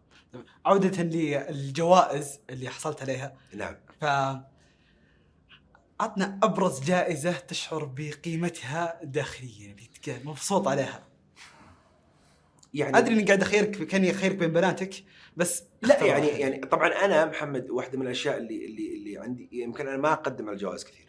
عودة 0.64 1.02
للجوائز 1.02 2.40
اللي 2.50 2.68
حصلت 2.68 3.02
عليها 3.02 3.36
نعم. 3.54 3.76
ف 4.00 4.04
عطنا 6.00 6.38
أبرز 6.42 6.80
جائزة 6.80 7.32
تشعر 7.32 7.84
بقيمتها 7.84 9.00
داخليا 9.04 9.76
اللي 10.06 10.20
مبسوط 10.24 10.68
عليها 10.68 11.05
يعني 12.76 12.98
أدري 12.98 13.14
إني 13.14 13.24
قاعد 13.24 13.42
أخيرك 13.42 13.70
كأني 13.70 14.10
أخيرك 14.10 14.36
بين 14.36 14.52
بناتك 14.52 15.04
بس 15.36 15.64
لا 15.82 16.04
يعني. 16.04 16.26
يعني 16.26 16.58
طبعا 16.58 16.88
أنا 16.88 17.24
محمد 17.24 17.70
واحدة 17.70 17.98
من 17.98 18.06
الأشياء 18.06 18.38
اللي 18.38 18.64
اللي 18.64 18.94
اللي 18.94 19.18
عندي 19.18 19.48
يمكن 19.52 19.88
أنا 19.88 19.96
ما 19.96 20.12
أقدم 20.12 20.46
على 20.46 20.54
الجوائز 20.54 20.84
كثير. 20.84 21.06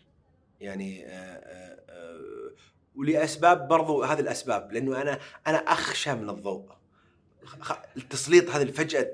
يعني 0.61 1.05
آه، 1.05 1.11
آه، 1.11 1.79
آه، 1.89 2.51
ولأسباب 2.95 3.67
برضو 3.67 4.03
هذه 4.03 4.19
الأسباب 4.19 4.71
لأنه 4.71 5.01
أنا 5.01 5.19
أنا 5.47 5.57
أخشى 5.57 6.13
من 6.13 6.29
الضوء 6.29 6.76
التسليط 7.97 8.49
هذه 8.49 8.71
فجأة 8.71 9.11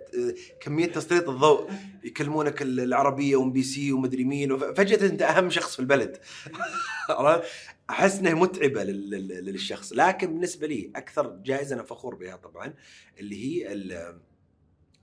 كمية 0.62 0.86
تسليط 0.86 1.30
الضوء 1.30 1.72
يكلمونك 2.04 2.62
ال- 2.62 2.80
العربية 2.80 3.36
و 3.36 3.52
MBC 3.54 3.92
ومدري 3.92 4.24
مين 4.24 4.74
فجأة 4.74 5.06
أنت 5.10 5.22
أهم 5.22 5.50
شخص 5.50 5.74
في 5.74 5.80
البلد؟ 5.80 6.18
أحس 7.90 8.20
إنها 8.20 8.34
متعبة 8.34 8.84
لل- 8.84 9.10
لل- 9.10 9.46
للشخص. 9.46 9.94
لكن 9.94 10.28
بالنسبة 10.28 10.68
لي 10.68 10.92
أكثر 10.96 11.28
جائزة 11.46 11.76
أنا 11.76 11.84
فخور 11.84 12.16
بها 12.16 12.36
طبعا 12.36 12.74
اللي 13.20 13.36
هي 13.66 13.74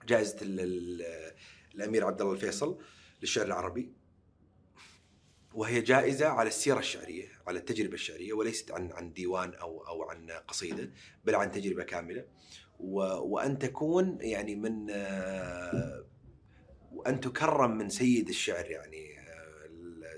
جائزة 0.09 0.37
ال- 0.43 0.61
ال- 0.61 1.33
الأمير 1.75 2.07
عبد 2.07 2.21
الله 2.21 2.33
الفيصل 2.33 2.79
للشعر 3.21 3.47
العربي. 3.47 3.93
وهي 5.55 5.81
جائزة 5.81 6.29
على 6.29 6.49
السيرة 6.49 6.79
الشعرية 6.79 7.29
على 7.47 7.59
التجربة 7.59 7.95
الشعرية 7.95 8.33
وليست 8.33 8.71
عن 8.71 8.93
عن 8.93 9.12
ديوان 9.12 9.55
أو 9.55 9.87
أو 9.88 10.03
عن 10.03 10.31
قصيدة 10.31 10.90
بل 11.25 11.35
عن 11.35 11.51
تجربة 11.53 11.83
كاملة. 11.85 12.25
و 12.83 12.99
وأن 13.03 13.59
تكون 13.59 14.19
يعني 14.21 14.55
من 14.55 14.90
وأن 16.93 17.21
تكرم 17.21 17.79
من 17.79 17.88
سيد 17.88 18.29
الشعر 18.29 18.71
يعني 18.71 19.21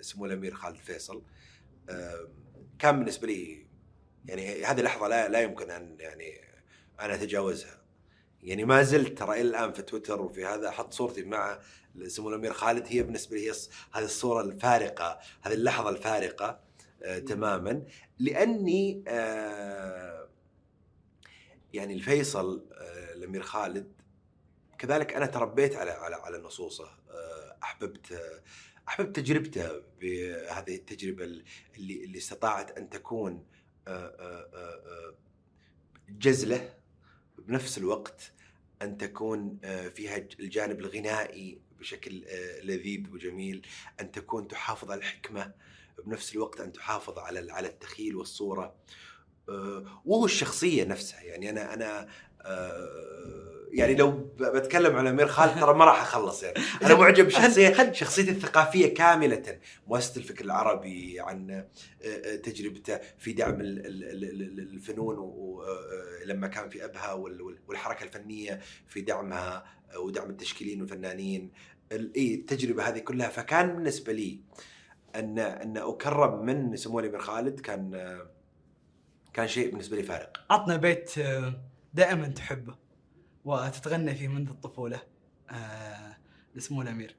سمو 0.02 0.26
الأمير 0.26 0.54
خالد 0.54 0.76
الفيصل. 0.76 1.22
آه، 1.90 2.28
كان 2.78 2.98
بالنسبة 2.98 3.26
لي 3.26 3.66
يعني 4.24 4.64
هذه 4.64 4.80
لحظة 4.80 5.08
لا 5.08 5.28
لا 5.28 5.40
يمكن 5.40 5.70
أن 5.70 5.96
يعني 6.00 6.40
أنا 7.00 7.14
أتجاوزها. 7.14 7.82
يعني 8.42 8.64
ما 8.64 8.82
زلت 8.82 9.18
ترى 9.18 9.40
إلى 9.40 9.48
الآن 9.48 9.72
في 9.72 9.82
تويتر 9.82 10.22
وفي 10.22 10.44
هذا 10.44 10.68
أحط 10.68 10.92
صورتي 10.92 11.22
مع 11.22 11.58
سمو 12.06 12.28
الأمير 12.28 12.52
خالد. 12.52 12.86
هي 12.86 13.02
بالنسبة 13.02 13.36
لي 13.36 13.50
هي 13.50 13.54
هذه 13.92 14.04
الصورة 14.04 14.42
الفارقة 14.42 15.18
هذه 15.42 15.54
اللحظة 15.54 15.90
الفارقة 15.90 16.60
آه 17.02 17.18
تماما. 17.18 17.82
لأني 18.18 19.04
آه 19.08 20.21
يعني 21.72 21.94
الفيصل 21.94 22.68
آه 22.72 23.14
الأمير 23.14 23.42
خالد 23.42 23.92
كذلك 24.78 25.12
أنا 25.14 25.26
تربيت 25.26 25.76
على 25.76 25.90
على 25.90 26.14
على 26.16 26.38
نصوصه. 26.38 26.84
آه 27.10 27.58
أحببت 27.62 28.12
آه 28.12 28.42
أحببت 28.88 29.16
تجربته 29.16 29.82
بهذه 30.00 30.74
التجربة 30.74 31.24
اللي 31.24 32.04
اللي 32.04 32.18
استطاعت 32.18 32.78
أن 32.78 32.90
تكون 32.90 33.46
جزلة 36.08 36.74
بنفس 37.38 37.78
الوقت 37.78 38.32
أن 38.82 38.98
تكون 38.98 39.58
فيها 39.94 40.16
الجانب 40.16 40.80
الغنائي 40.80 41.60
بشكل 41.78 42.24
لذيذ 42.62 43.10
وجميل 43.10 43.66
أن 44.00 44.10
تكون 44.10 44.48
تحافظ 44.48 44.90
على 44.90 44.98
الحكمة 44.98 45.52
بنفس 46.04 46.34
الوقت 46.34 46.60
أن 46.60 46.72
تحافظ 46.72 47.18
على 47.18 47.52
على 47.52 47.68
التخيل 47.68 48.16
والصورة. 48.16 48.74
وهو 50.04 50.24
الشخصية 50.24 50.84
نفسها. 50.84 51.22
يعني 51.22 51.50
أنا 51.50 51.74
أنا 51.74 52.06
آه، 52.42 52.88
يعني 53.72 53.94
لو 53.94 54.10
بتكلم 54.40 54.96
عن 54.96 55.06
أمير 55.06 55.26
خالد 55.28 55.60
ترى 55.60 55.74
ما 55.74 55.84
راح 55.84 56.00
أخلص 56.02 56.42
يعني. 56.42 56.58
أنا 56.82 56.94
معجب 56.94 57.26
بشخصية 57.28 57.92
شخصيته 57.92 58.30
الثقافية 58.30 58.94
كاملة. 58.94 59.58
مؤسسة 59.86 60.16
الفكر 60.18 60.44
العربي 60.44 61.20
عن 61.20 61.50
آه، 61.50 61.66
آه، 62.04 62.36
تجربته 62.36 62.98
في 63.18 63.32
دعم 63.32 63.60
ال- 63.60 63.86
ال- 63.86 64.04
ال- 64.04 64.42
ال- 64.42 64.60
الفنون 64.74 65.16
ولما 65.18 66.46
كان 66.48 66.68
في 66.68 66.84
أبها 66.84 67.12
وال- 67.12 67.42
وال- 67.42 67.58
والحركة 67.68 68.04
الفنية 68.04 68.60
في 68.88 69.00
دعمها 69.00 69.64
ودعم 69.98 70.30
التشكيليين 70.30 70.80
والفنانين. 70.80 71.50
ال- 71.92 72.12
التجربة 72.34 72.88
هذه 72.88 72.98
كلها. 72.98 73.28
فكان 73.28 73.74
بالنسبة 73.74 74.12
لي 74.12 74.40
أن 75.14 75.38
أن 75.38 75.76
أكرم 75.76 76.44
من 76.46 76.76
سمو 76.76 77.00
الامير 77.00 77.20
خالد 77.20 77.60
كان 77.60 78.18
كان 79.32 79.48
شيء 79.48 79.70
بالنسبة 79.70 79.96
لي 79.96 80.02
فارق. 80.02 80.44
عطنا 80.50 80.76
بيت 80.76 81.18
آه، 81.18 81.52
دائما 81.94 82.28
تحبه 82.28 82.74
وتتغنى 83.44 84.14
فيه 84.14 84.28
منذ 84.28 84.48
الطفولة 84.50 85.00
آه، 85.50 86.16
لسمو 86.54 86.82
الأمير. 86.82 87.16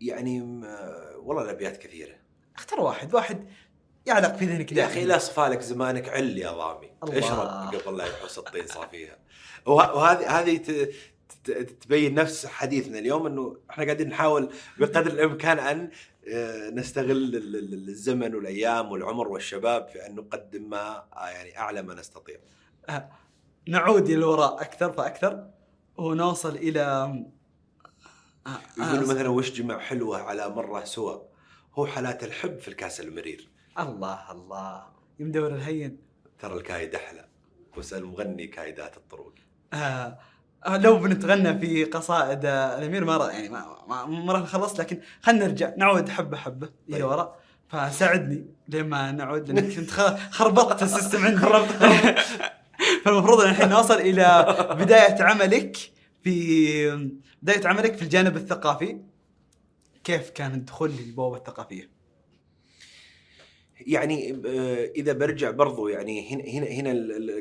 يعني 0.00 0.40
آه، 0.66 1.16
والله 1.18 1.42
الأبيات 1.42 1.76
كثيرة. 1.76 2.14
اختار 2.56 2.80
واحد 2.80 3.14
واحد 3.14 3.48
يعلق 4.06 4.36
في 4.36 4.44
ذهنك 4.44 4.72
يا 4.72 4.86
أخي 4.86 5.04
لا 5.04 5.18
صفالك 5.18 5.60
زمانك 5.60 6.08
عل 6.08 6.38
يا 6.38 6.50
ضامي. 6.50 6.90
اشرب 7.02 7.74
قبل 7.86 7.96
لا 7.98 8.06
يحوس 8.06 8.38
الطين 8.38 8.66
صافيها. 8.66 9.18
وه- 9.66 9.96
وهذه 9.96 10.40
هذه 10.40 10.88
تبين 11.80 12.14
نفس 12.14 12.46
حديثنا 12.46 12.98
اليوم 12.98 13.26
إنه 13.26 13.56
إحنا 13.70 13.84
قاعدين 13.84 14.08
نحاول 14.08 14.52
بقدر 14.78 15.10
الإمكان 15.12 15.58
أن 15.58 15.90
آه، 16.28 16.70
نستغل 16.70 17.10
ال- 17.10 17.36
ال- 17.56 17.88
الزمن 17.88 18.34
والأيام 18.34 18.92
والعمر 18.92 19.28
والشباب 19.28 19.88
في 19.88 20.06
أن 20.06 20.14
نقدم 20.14 20.70
ما 20.70 21.04
آه، 21.16 21.28
يعني 21.28 21.58
أعلى 21.58 21.82
ما 21.82 21.94
نستطيع. 21.94 22.36
نعود 23.68 24.02
إلى 24.06 24.14
الوراء 24.14 24.60
أكثر 24.62 24.92
فأكثر 24.92 25.50
ونوصل 25.96 26.56
إلى 26.56 26.80
آه، 28.46 28.58
يقولوا 28.78 28.98
آه، 28.98 29.00
مثلا 29.12 29.28
وش 29.28 29.50
جمع 29.50 29.78
حلوة 29.78 30.18
على 30.22 30.48
مرة 30.48 30.84
سوى 30.84 31.22
هو 31.74 31.86
حالات 31.86 32.24
الحب 32.24 32.58
في 32.58 32.68
الكاس 32.68 33.00
المرير 33.00 33.48
الله 33.78 34.32
الله 34.32 34.86
يمدور 35.20 35.54
الهين 35.54 35.98
ترى 36.38 36.54
الكايد 36.54 36.94
أحلى 36.94 37.28
واسال 37.76 38.04
مغني 38.06 38.46
كايدات 38.46 38.96
الطرق. 38.96 39.32
آه 39.72 39.76
آه، 39.76 40.18
لو 40.68 40.98
بنتغنى 40.98 41.58
في 41.58 41.84
قصائد 41.84 42.44
آه، 42.44 42.78
الأمير 42.78 43.04
ما 43.04 43.30
يعني 43.32 43.48
ما 43.48 43.66
ما, 43.88 44.06
ما 44.06 44.32
راح 44.32 44.42
نخلص 44.42 44.80
لكن 44.80 45.00
خلينا 45.22 45.46
نرجع 45.46 45.72
نعود 45.76 46.08
حبة 46.08 46.36
حبة 46.36 46.68
إلى 46.88 46.96
طيب. 46.96 47.04
وراء 47.04 47.38
فساعدني 47.68 48.46
لما 48.68 49.12
نعود 49.12 49.50
لأنك 49.50 49.74
كنت 49.76 49.90
خربطت 50.30 50.82
ال 50.82 50.88
system 50.88 51.24
عندي 51.24 51.40
فالمفروض 53.04 53.40
إن 53.40 53.50
الحين 53.50 53.68
نوصل 53.68 53.94
إلى 53.94 54.56
بداية 54.80 55.22
عملك 55.22 55.76
في 56.24 57.12
بداية 57.42 57.66
عملك 57.66 57.96
في 57.96 58.02
الجانب 58.02 58.36
الثقافي 58.36 59.00
كيف 60.04 60.30
كان 60.30 60.54
الدخول 60.54 60.90
للبوابة 60.90 61.36
الثقافية؟ 61.36 61.91
يعني 63.86 64.30
إذا 64.96 65.12
برجع 65.12 65.50
برضو 65.50 65.88
يعني 65.88 66.34
هنا 66.34 66.66
هنا 66.68 66.90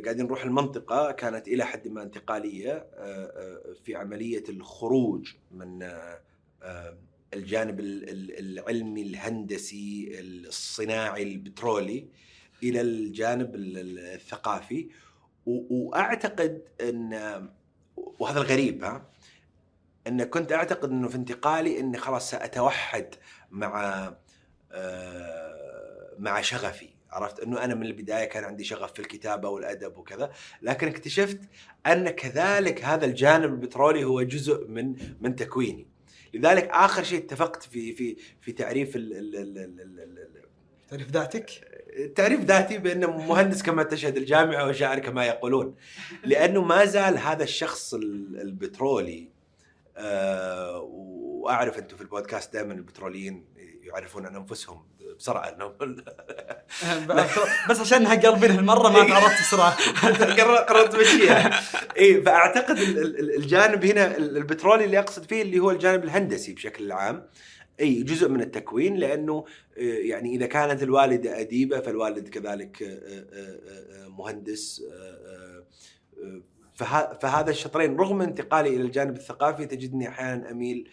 قاعدين 0.04 0.26
نروح 0.26 0.44
المنطقة 0.44 1.12
كانت 1.12 1.48
إلى 1.48 1.66
حد 1.66 1.88
ما 1.88 2.04
انتقالية 2.04 2.72
آه، 2.72 2.86
آه، 2.98 3.74
في 3.84 3.96
عملية 3.96 4.44
الخروج 4.50 5.34
من 5.52 5.84
آه، 5.84 6.98
الجانب 7.34 7.80
ال- 7.80 8.10
ال- 8.10 8.40
العلمي 8.40 9.02
الهندسي 9.02 10.12
الصناعي 10.20 11.24
البترولي 11.24 12.08
إلى 12.64 12.82
الجانب 12.82 13.56
ال- 13.56 13.78
ال- 13.78 14.00
الثقافي. 14.00 14.90
وأعتقد 15.46 16.62
إن 16.82 17.14
وهذا 18.20 18.42
الغريب 18.42 18.84
ها 18.84 19.10
إن 20.08 20.24
كنت 20.24 20.52
أعتقد 20.52 20.90
إنه 20.90 21.08
في 21.08 21.16
انتقالي 21.16 21.80
إني 21.80 21.98
خلاص 21.98 22.30
سأتوحد 22.32 23.16
مع 23.52 24.04
آه، 24.72 25.51
مع 26.22 26.42
شغفي 26.42 26.90
عرفت؟ 27.12 27.40
إنه 27.40 27.64
أنا 27.64 27.76
من 27.76 27.86
البداية 27.86 28.26
كان 28.26 28.44
عندي 28.44 28.64
شغف 28.64 28.94
في 28.94 29.00
الكتابة 29.00 29.50
والأدب 29.50 29.98
وكذا 29.98 30.32
لكن 30.62 30.88
اكتشفت 30.88 31.40
أن 31.88 32.10
كذلك 32.10 32.84
هذا 32.86 33.06
الجانب 33.06 33.46
البترولي 33.54 34.04
هو 34.04 34.22
جزء 34.22 34.68
من 34.68 34.96
من 35.22 35.36
تكويني. 35.36 35.88
لذلك 36.34 36.70
آخر 36.70 37.04
شيء 37.04 37.20
اتفقت 37.20 37.64
في 37.64 37.94
في 37.94 38.16
في 38.42 38.52
تعريف 38.52 38.96
ال 38.96 39.14
ال 39.14 39.36
ال 39.36 39.58
ال 39.58 39.80
ال 39.82 40.00
ال 40.20 40.42
تعرف 40.90 41.12
ذاتك؟ 41.12 41.50
تعريف 42.16 42.40
ذاتي 42.42 42.78
بأنه 42.78 43.18
مهندس 43.18 43.64
كما 43.64 43.84
تشهد 43.84 44.18
الجامعة 44.18 44.68
وشاعر 44.68 45.00
كما 45.00 45.26
يقولون. 45.26 45.76
لأنه 46.24 46.62
ما 46.62 46.86
زال 46.86 47.18
هذا 47.18 47.44
الشخص 47.44 47.94
ال- 47.94 48.42
البترولي 48.42 49.30
آه، 49.98 50.80
وأعرف 50.82 51.78
أنتم 51.78 51.96
في 51.96 52.02
البودكاست 52.02 52.54
دائما 52.54 52.74
البتروليين 52.74 53.46
يعرفون 53.92 54.26
عن 54.26 54.36
أنفسهم 54.36 54.84
بسرعة 55.20 55.50
انهم 55.50 55.74
بس 57.70 57.80
عشانها 57.80 58.16
قلبين 58.16 58.52
هالمره 58.52 58.90
ما 58.90 59.04
تعرفت 59.08 59.42
بسرعة. 59.42 59.78
قررت 60.70 60.92
تمشيها 60.96 61.60
اي 61.98 62.22
فأعتقد 62.22 62.78
ال- 62.78 63.20
ال- 63.20 63.36
الجانب 63.36 63.86
هنا 63.86 64.18
ال- 64.18 64.38
البترولي 64.38 64.86
اللي 64.86 65.00
أقصد 65.00 65.26
فيه 65.26 65.42
اللي 65.42 65.60
هو 65.60 65.72
الجانب 65.72 66.04
الهندسي 66.04 66.54
بشكل 66.54 66.92
عام. 66.92 67.28
إي 67.80 68.04
جزء 68.04 68.30
من 68.30 68.42
التكوين 68.42 68.96
لأنه 68.96 69.46
آه، 69.78 69.82
يعني 69.82 70.36
إذا 70.36 70.46
كانت 70.46 70.84
الوالدة 70.84 71.40
أديبة 71.40 71.80
فالوالد 71.80 72.28
كذلك 72.30 72.84
آه، 72.84 74.08
مهندس 74.08 74.84
فه- 76.76 77.14
فهذا 77.22 77.50
الشطرين 77.50 77.98
رغم 77.98 78.22
انتقالي 78.22 78.70
إلى 78.70 78.82
الجانب 78.82 79.16
الثقافي 79.18 79.66
تجدني 79.66 80.08
أحيانا 80.08 80.52
أميل 80.52 80.90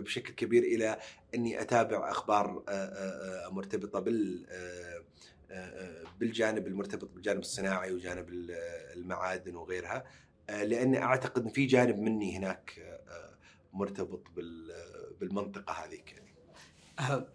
بشكل 0.00 0.34
كبير 0.34 0.62
إلى 0.62 0.98
إني 1.34 1.60
أتابع 1.60 2.10
أخبار 2.10 2.64
آه، 2.68 2.72
آه، 2.72 3.46
آه، 3.46 3.50
مرتبطة 3.50 4.00
بال 4.00 4.46
آه، 4.50 5.04
آه، 5.50 6.04
بالجانب 6.20 6.66
المرتبط 6.66 7.10
بالجانب 7.10 7.40
الصناعي 7.40 7.92
وجانب 7.92 8.28
ال- 8.28 8.50
المعادن 8.96 9.56
وغيرها 9.56 10.04
آه، 10.50 10.64
لأني 10.64 11.02
أعتقد 11.02 11.42
إن 11.44 11.50
في 11.50 11.66
جانب 11.66 11.98
مني 11.98 12.36
هناك 12.38 12.78
آه، 12.78 13.34
مرتبط 13.72 14.26
بال- 14.36 15.14
بالمنطقة 15.20 15.72
هذيك 15.72 16.12
يعني. 16.12 16.34
آه، 16.98 17.26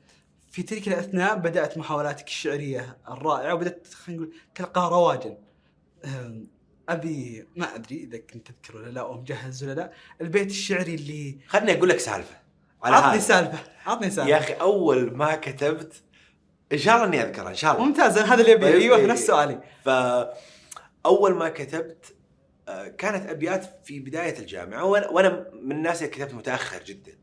في 0.52 0.63
تلك 0.63 0.88
الأثناء 0.88 1.36
بدأت 1.38 1.78
محاولاتك 1.78 2.28
الشعرية 2.28 2.98
الرائعة 3.10 3.54
وبدأت 3.54 3.88
خلينا 3.88 4.21
نقول 4.21 4.36
تلقى 4.56 4.89
رواجا 4.89 5.38
أبي 6.89 7.48
ما 7.56 7.76
أدري 7.76 7.95
إذا 7.95 8.17
كنت 8.17 8.52
تذكر 8.52 8.78
ولا 8.78 8.89
لا 8.89 9.02
أو 9.02 9.21
مجهز 9.21 9.63
ولا 9.63 9.74
لا. 9.74 9.91
البيت 10.21 10.50
الشعري 10.50 10.95
اللي 10.95 11.38
خلني 11.48 11.78
أقول 11.78 11.89
لك 11.89 12.00
سالفة. 12.00 12.36
على 12.84 12.95
عطني 12.95 13.19
سالفة 13.19 13.60
عطني 13.86 14.10
سالفة. 14.10 14.30
يا 14.30 14.38
أخي 14.38 14.54
أول 14.54 15.17
ما 15.17 15.36
كتبت 15.36 15.93
إن 16.71 16.78
شاء 16.78 16.95
الله 16.95 17.08
إني 17.08 17.24
أذكرها 17.24 17.50
إن 17.50 17.56
شاء 17.56 17.74
الله. 17.74 17.86
ممتاز 17.86 18.17
هذا 18.17 18.41
اللي 18.41 18.54
ابي 18.54 18.65
طيب، 18.65 18.76
أيوه 18.76 18.98
إيه. 18.98 19.06
نفس 19.06 19.26
سؤالي. 19.28 19.62
فاول 19.86 21.34
ما 21.34 21.50
كتبت 21.50 22.15
آه، 22.67 22.88
كانت 22.88 23.30
أبيات 23.30 23.86
في 23.86 24.00
بداية 24.00 24.39
الجامعة 24.39 24.86
وأنا 24.86 25.45
من 25.62 25.71
الناس 25.71 26.04
اللي 26.04 26.13
كتبت 26.13 26.34
متأخر 26.34 26.84
جدا. 26.84 27.17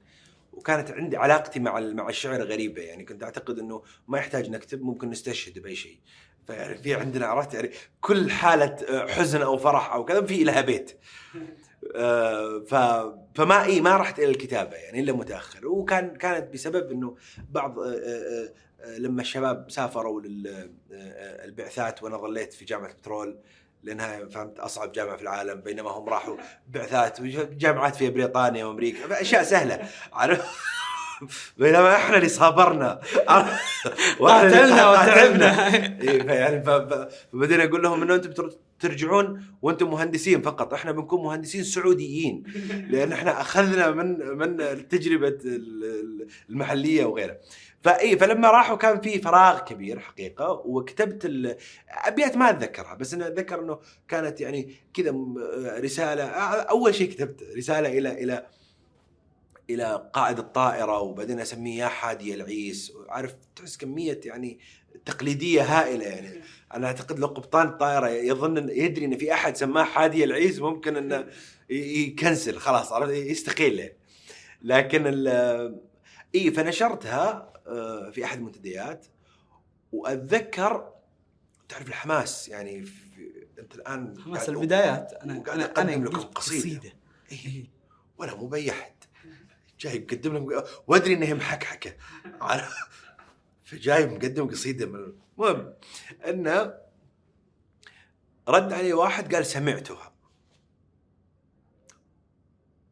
وكانت 0.52 0.90
عندي 0.90 1.16
علاقتي 1.16 1.60
مع 1.60 1.80
مع 1.80 2.08
الشعر 2.08 2.42
غريبة 2.42 2.82
يعني 2.82 3.04
كنت 3.04 3.22
أعتقد 3.22 3.58
إنه 3.58 3.82
ما 4.08 4.18
يحتاج 4.18 4.50
نكتب 4.50 4.82
ممكن 4.82 5.10
نستشهد 5.10 5.58
بأي 5.58 5.76
شيء. 5.76 5.98
فيعني 6.46 6.74
في 6.74 6.94
عندنا 6.94 7.26
عرفت 7.26 7.54
يعني 7.54 7.70
كل 8.00 8.30
حالة 8.30 8.76
آه، 8.88 9.06
حزن 9.06 9.42
أو 9.42 9.56
فرح 9.56 9.92
أو 9.92 10.04
كذا 10.04 10.26
في 10.26 10.44
لها 10.44 10.60
بيت. 10.60 10.92
آه، 11.96 12.62
ف 12.68 12.74
فما 13.34 13.64
إي 13.64 13.80
ما 13.80 13.96
رحت 13.96 14.18
إلى 14.18 14.30
الكتابة 14.30 14.76
يعني 14.76 15.00
إلا 15.00 15.12
متأخر. 15.12 15.66
وكان 15.66 16.16
كانت 16.16 16.52
بسبب 16.52 16.90
إنه 16.90 17.16
بعض 17.50 17.78
آه، 17.78 18.52
لما 18.98 19.20
الشباب 19.22 19.70
سافروا 19.70 20.20
للبعثات 20.20 22.02
وأنا 22.02 22.16
ظليت 22.16 22.52
في 22.52 22.64
جامعة 22.64 22.90
البترول 22.90 23.38
لأنها 23.82 24.28
فهمت 24.28 24.58
أصعب 24.58 24.92
جامعة 24.92 25.16
في 25.16 25.22
العالم 25.22 25.60
بينما 25.60 25.90
هم 25.90 26.08
راحوا 26.08 26.36
بعثات 26.68 27.20
وجامعات 27.20 27.96
في 27.96 28.10
بريطانيا 28.10 28.64
وأمريكا 28.64 29.20
اشياء 29.20 29.42
سهلة. 29.42 29.88
عارف 30.12 30.46
بينما 31.58 31.96
إحنا 31.96 32.16
اللي 32.16 32.28
صابرنا 32.28 33.00
قاتلنا. 34.20 34.90
وتعبنا. 34.90 35.74
إيه، 36.02 36.22
فيعني 36.22 36.62
فبدينا 36.64 37.64
أقول 37.64 37.82
لهم 37.82 38.02
إنه 38.02 38.14
أنتم 38.14 38.48
ترجعون 38.80 39.46
وأنتم 39.62 39.90
مهندسين 39.90 40.42
فقط. 40.42 40.74
إحنا 40.74 40.92
بنكون 40.92 41.22
مهندسين 41.24 41.64
سعوديين. 41.64 42.42
لأن 42.90 43.12
إحنا 43.12 43.40
أخذنا 43.40 43.90
من 43.90 44.18
من 44.38 44.60
ال- 45.46 46.26
المحلية 46.50 47.04
وغيرها. 47.04 47.36
فاي 47.82 48.18
فلما 48.18 48.50
راحوا 48.50 48.76
كان 48.76 49.00
في 49.00 49.18
فراغ 49.18 49.58
كبير 49.58 49.98
حقيقة 49.98 50.50
وكتبت 50.64 51.30
أبيات 51.90 52.36
ما 52.36 52.50
أتذكرها 52.50 52.94
بس 52.94 53.14
أنا 53.14 53.26
أتذكر 53.26 53.60
إنه 53.60 53.78
كانت 54.08 54.40
يعني 54.40 54.74
كذا 54.94 55.14
رسالة 55.80 56.24
أول 56.24 56.94
شيء 56.94 57.10
كتبت 57.12 57.42
رسالة 57.56 57.98
إلى 57.98 58.22
إلى 58.24 58.46
إلى 59.70 60.10
قائد 60.12 60.38
الطائرة 60.38 61.00
وبعدين 61.00 61.40
أسميه 61.40 61.82
يا 61.82 61.88
حادي 61.88 62.34
العيس. 62.34 62.92
عارف 63.08 63.34
تحس 63.56 63.76
كمية 63.76 64.20
يعني 64.24 64.58
تقليدية 65.04 65.62
هائلة 65.62 66.04
يعني. 66.04 66.40
أنا 66.74 66.86
أعتقد 66.86 67.18
لو 67.18 67.26
قبطان 67.26 67.68
الطائرة 67.68 68.08
يظن 68.08 68.58
إن 68.58 68.68
يدري 68.68 69.04
إن 69.04 69.18
في 69.18 69.32
أحد 69.32 69.56
سماه 69.56 69.84
حادي 69.84 70.24
العيس 70.24 70.58
ممكن 70.58 70.96
إنه 70.96 71.26
يكنسل 71.70 72.58
خلاص 72.58 72.92
عرفت؟ 72.92 73.12
يستقيل. 73.12 73.92
لكن 74.62 75.06
إي 76.34 76.50
فنشرتها 76.50 77.52
آه، 77.66 78.10
في 78.10 78.24
أحد 78.24 78.38
المنتديات. 78.38 79.06
وأتذكر 79.92 80.92
تعرف 81.68 81.88
الحماس؟ 81.88 82.48
يعني 82.48 82.82
في 82.82 83.02
أنت 83.58 83.74
الآن 83.74 84.14
حماس 84.24 84.48
البدايات. 84.48 85.12
أنا 85.12 85.42
أنا 85.54 85.80
أنا 85.80 85.90
لكم 85.90 86.16
قلت 86.16 86.34
قصيدة. 86.34 86.92
إيه. 87.32 87.64
ولا 88.18 88.34
مو 88.34 88.46
باي 88.46 88.70
احد 88.70 88.91
جاي 89.82 89.98
مقدم 89.98 90.34
لهم 90.34 90.64
وادري 90.86 91.14
انها 91.14 91.34
محكحكه؟ 91.34 91.96
فجاي 93.64 94.06
مقدم 94.06 94.50
قصيدة 94.50 94.86
من 94.86 95.14
المهم 95.38 95.74
إنه 96.26 96.74
رد 98.48 98.72
علي 98.72 98.92
واحد 98.92 99.34
قال 99.34 99.46
سمعتها. 99.46 100.12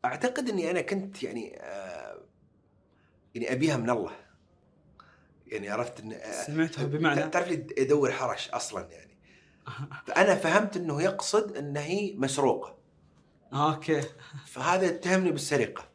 أعتقد 0.05 0.49
إني 0.49 0.71
أنا 0.71 0.81
كنت 0.81 1.23
يعني 1.23 1.61
آه 1.61 2.21
يعني 3.35 3.53
أبيها 3.53 3.77
من 3.77 3.91
الله. 3.91 4.13
يعني 5.47 5.69
عرفت 5.71 6.01
ان 6.01 6.13
آه، 6.13 6.43
سمعتها 6.43 6.85
بمعنى؟ 6.85 7.29
تعرف 7.29 7.49
لي 7.49 7.67
ادور 7.79 8.13
حرش 8.13 8.49
أصلا 8.49 8.89
يعني. 8.91 9.17
فأنا 10.07 10.35
فهمت 10.35 10.77
إنه 10.77 11.03
يقصد 11.03 11.57
إن 11.57 11.77
هي 11.77 12.15
مسروقة. 12.17 12.79
أوكي. 13.53 14.03
فهذا 14.47 14.87
اتهمني 14.87 15.31
بالسرقة. 15.31 15.89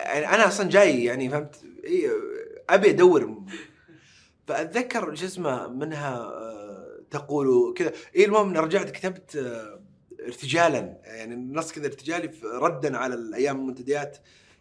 يعني 0.00 0.34
أنا 0.34 0.48
أصلا 0.48 0.68
جاي 0.68 1.04
يعني 1.04 1.28
فهمت؟ 1.28 1.56
إيه 1.84 2.10
أبي 2.70 2.90
أدور. 2.90 3.42
فأتذكر 4.46 5.14
شو 5.14 5.40
منها 5.68 6.16
آه، 6.16 7.00
تقول 7.10 7.74
كذا. 7.76 7.92
إي 8.16 8.24
المهم 8.24 8.56
رجعت 8.56 8.90
كتبت 8.90 9.36
آه، 9.36 9.80
ارتجالا. 10.26 11.00
يعني 11.04 11.34
النص 11.34 11.72
كذا 11.72 11.86
ارتجالي 11.86 12.30
ردا 12.44 12.96
على 12.98 13.14
الأيام 13.14 13.56
المنتديات. 13.56 14.18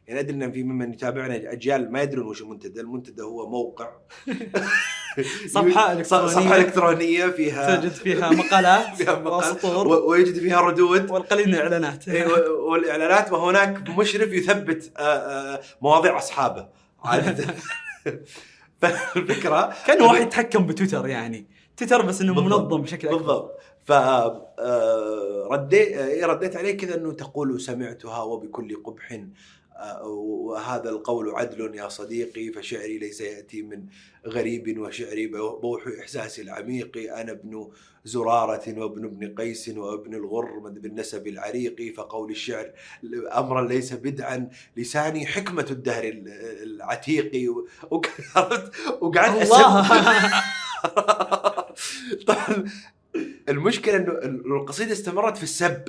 يعني 0.07 0.19
أدري 0.19 0.35
ان 0.35 0.51
في 0.51 0.63
ممن 0.63 0.93
يتابعنا 0.93 1.35
اجيال 1.51 1.91
ما 1.91 2.01
يدرون 2.01 2.27
وش 2.27 2.41
المنتدى، 2.41 2.81
المنتدى 2.81 3.21
هو 3.21 3.49
موقع. 3.49 3.89
صفحة 5.55 5.91
إلكترونية. 5.93 6.27
صفحة 6.33 6.55
إلكترونية. 6.55 7.27
فيها 7.27 7.75
تجد 7.75 7.91
فيها 7.91 8.29
مقالات 8.29 8.85
فيها 8.97 9.13
وسطور. 9.13 9.87
و- 9.87 10.09
ويجد 10.09 10.39
فيها 10.39 10.61
ردود. 10.61 11.11
والقليل 11.11 11.47
من 11.47 11.53
الإعلانات. 11.53 12.07
إيه، 12.09 12.27
والإعلانات 12.49 13.31
وهناك 13.31 13.89
مشرف 13.89 14.33
يثبت 14.33 14.91
آه، 14.97 15.01
آه، 15.01 15.61
مواضيع 15.81 16.17
أصحابه. 16.17 16.67
عادة. 17.03 17.45
فالفكرة 18.81 19.73
كان 19.87 20.01
واحد 20.01 20.21
يتحكم 20.21 20.65
بتويتر 20.67 21.07
يعني. 21.07 21.47
تويتر 21.77 22.01
بس 22.01 22.21
إنه. 22.21 22.33
منظم 22.41 22.81
بشكل 22.81 23.07
أكبر. 23.07 23.17
بالضبط. 23.19 23.59
ف 23.85 23.91
آه، 23.91 25.47
رديت 25.51 25.97
آه، 25.97 26.25
رديت 26.25 26.55
عليه 26.55 26.77
كذا 26.77 26.95
إنه 26.95 27.11
تقول 27.13 27.61
سمعتها 27.61 28.21
وبكل 28.21 28.83
قبح. 28.83 29.19
وهذا 30.03 30.89
القول 30.89 31.29
عدل 31.35 31.75
يا 31.75 31.87
صديقي 31.89 32.51
فشعري 32.51 32.97
ليس 32.97 33.21
يأتي 33.21 33.61
من 33.61 33.83
غريب 34.27 34.79
وشعري 34.79 35.27
بوح 35.27 35.83
احساسي 36.01 36.41
العميق. 36.41 36.97
أنا 36.97 37.31
ابن 37.31 37.71
زرارة 38.05 38.79
وابن 38.79 39.05
ابن 39.05 39.35
قيس 39.35 39.69
وابن 39.69 40.13
الغر 40.13 40.59
بالنسب 40.59 41.27
العريق 41.27 41.93
فقول 41.97 42.31
الشعر 42.31 42.71
أمرا 43.37 43.67
ليس 43.67 43.93
بدعا 43.93 44.49
لساني 44.77 45.25
حكمة 45.25 45.67
الدهر 45.71 46.03
ال- 46.03 46.27
العتيق. 46.63 47.53
وقعدت 49.01 49.41
الله. 49.41 49.89
طبعا 52.27 52.65
المشكلة 53.49 53.97
إنه 53.97 54.55
القصيدة 54.55 54.91
استمرت 54.91 55.37
في 55.37 55.43
السب. 55.43 55.83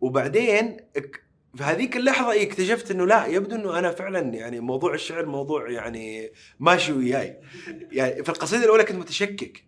وبعدين 0.00 0.76
في 1.54 1.62
هذيك 1.64 1.96
اللحظة 1.96 2.32
إيه 2.32 2.48
اكتشفت 2.48 2.90
إنه 2.90 3.06
لا 3.06 3.26
يبدو 3.26 3.56
إنه 3.56 3.78
أنا 3.78 3.90
فعلا 3.90 4.20
يعني 4.34 4.60
موضوع 4.60 4.94
الشعر 4.94 5.26
موضوع 5.26 5.70
يعني 5.70 6.32
ماشي 6.60 6.92
وياي. 6.92 7.36
يعني 7.92 8.22
في 8.24 8.28
القصيدة 8.28 8.64
الأولى 8.64 8.84
كنت 8.84 8.96
متشكك. 8.96 9.64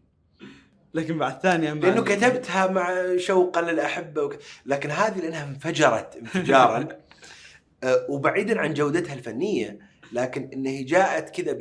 لكن 0.94 1.18
بعد 1.18 1.40
ثانية 1.40 1.72
مع- 1.72 1.80
لأنه 1.80 2.02
كتبتها 2.02 2.66
مع 2.66 3.16
شوقا 3.16 3.60
للأحبة 3.62 4.22
وك... 4.22 4.38
لكن 4.66 4.90
هذه 4.90 5.18
لأنها 5.18 5.44
انفجرت 5.44 6.16
انفجارا. 6.16 6.88
آه، 7.84 8.06
وبعيدا 8.08 8.60
عن 8.60 8.74
جودتها 8.74 9.14
الفنية 9.14 9.78
لكن 10.14 10.50
انها 10.52 10.72
هي 10.72 10.82
جاءت 10.84 11.40
كذا 11.40 11.58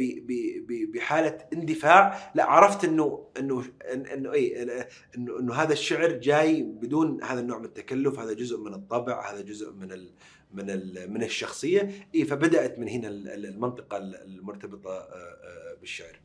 بحالة 0.94 1.38
اندفاع 1.54 2.32
لا 2.36 2.44
عرفت 2.46 2.84
انه 2.84 3.28
انه 3.39 3.63
إنه 3.94 4.34
اي 4.34 4.63
انه 4.63 5.39
إنه 5.39 5.54
هذا 5.54 5.74
الشعر 5.74 6.12
جاي 6.12 6.62
بدون 6.63 7.24
هذا 7.24 7.39
النوع 7.39 7.58
من 7.60 7.66
التكلف 7.66 8.20
هذا 8.20 8.34
جزء 8.34 8.60
من 8.60 8.74
الطبع 8.74 9.32
هذا 9.32 9.42
جزء 9.42 9.72
من 9.72 9.92
ال 9.92 10.10
من 10.54 10.70
ال 10.70 11.13
من 11.13 11.24
الشخصية. 11.24 11.92
اي 12.16 12.26
فبدأت 12.26 12.80
من 12.80 12.89
هنا 12.89 13.08
ال- 13.08 13.30
ال- 13.30 13.46
المنطقة 13.46 13.98
المرتبطة 13.98 14.89
آه، 14.92 15.04
آه، 15.04 15.76
بالشعر. 15.80 16.20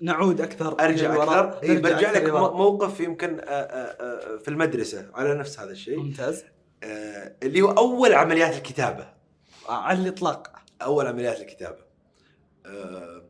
نعود 0.00 0.40
أكثر 0.40 0.80
أرجع. 0.80 1.14
أكثر. 1.22 1.62
إيه 1.62 1.78
برجع 1.78 2.10
لك 2.12 2.30
موقف 2.30 3.00
يمكن 3.00 3.40
آه، 3.44 4.36
في 4.36 4.48
المدرسة 4.48 5.10
على 5.14 5.34
نفس 5.34 5.60
هذا 5.60 5.70
الشيء. 5.70 5.98
ممتاز. 5.98 6.44
اللي 7.42 7.62
هو 7.62 7.70
أول 7.70 8.12
عمليات 8.12 8.56
الكتابة. 8.56 9.12
على 9.68 9.98
الإطلاق. 10.02 10.61
أول 10.84 11.06
عمليات 11.06 11.40
الكتابة. 11.40 11.92
آه، 12.66 13.24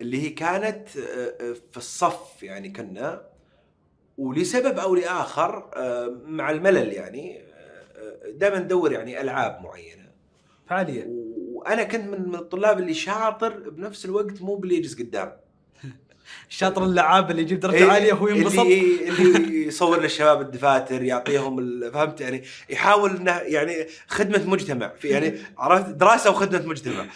اللي 0.00 0.22
هي 0.22 0.30
كانت 0.30 0.96
آه، 0.96 1.34
آه، 1.40 1.52
في 1.70 1.76
الصف 1.76 2.42
يعني 2.42 2.70
كنا 2.70 3.30
ولسبب 4.18 4.78
أو 4.78 4.94
لآخر 4.94 5.70
مع 6.26 6.50
الملل 6.50 6.92
يعني 6.92 7.42
دائما 8.28 8.58
ندور 8.58 8.92
يعني 8.92 9.20
ألعاب 9.20 9.62
معينة. 9.62 10.10
فعالية. 10.66 11.06
وأنا 11.52 11.82
كنت 11.82 12.08
من 12.08 12.28
من 12.28 12.34
الطلاب 12.34 12.78
اللي 12.78 12.94
شاطر 12.94 13.70
بنفس 13.70 14.04
الوقت 14.04 14.42
مو 14.42 14.56
باللي 14.56 14.76
يجلس 14.76 14.98
قدام. 14.98 15.36
الشاطر 16.50 16.84
اللعاب 16.84 17.30
اللي 17.30 17.42
يجيب 17.42 17.60
درجة 17.60 17.74
إيه، 17.74 17.90
عالية 17.90 18.12
وهو 18.12 18.28
ينبسط. 18.28 18.58
اللي 18.58 19.08
اللي 19.08 19.66
يصور 19.66 20.00
للشباب 20.00 20.40
الدفاتر 20.40 21.02
يعطيهم 21.02 21.80
فهمت؟ 21.90 22.20
يعني 22.20 22.42
يحاول 22.70 23.16
إنه 23.16 23.36
يعني 23.36 23.86
خدمة 24.08 24.50
مجتمع 24.50 24.92
في 24.98 25.08
يعني 25.08 25.38
عرفت؟ 25.58 25.88
دراسة 25.88 26.30
وخدمة 26.30 26.66
مجتمع. 26.66 27.06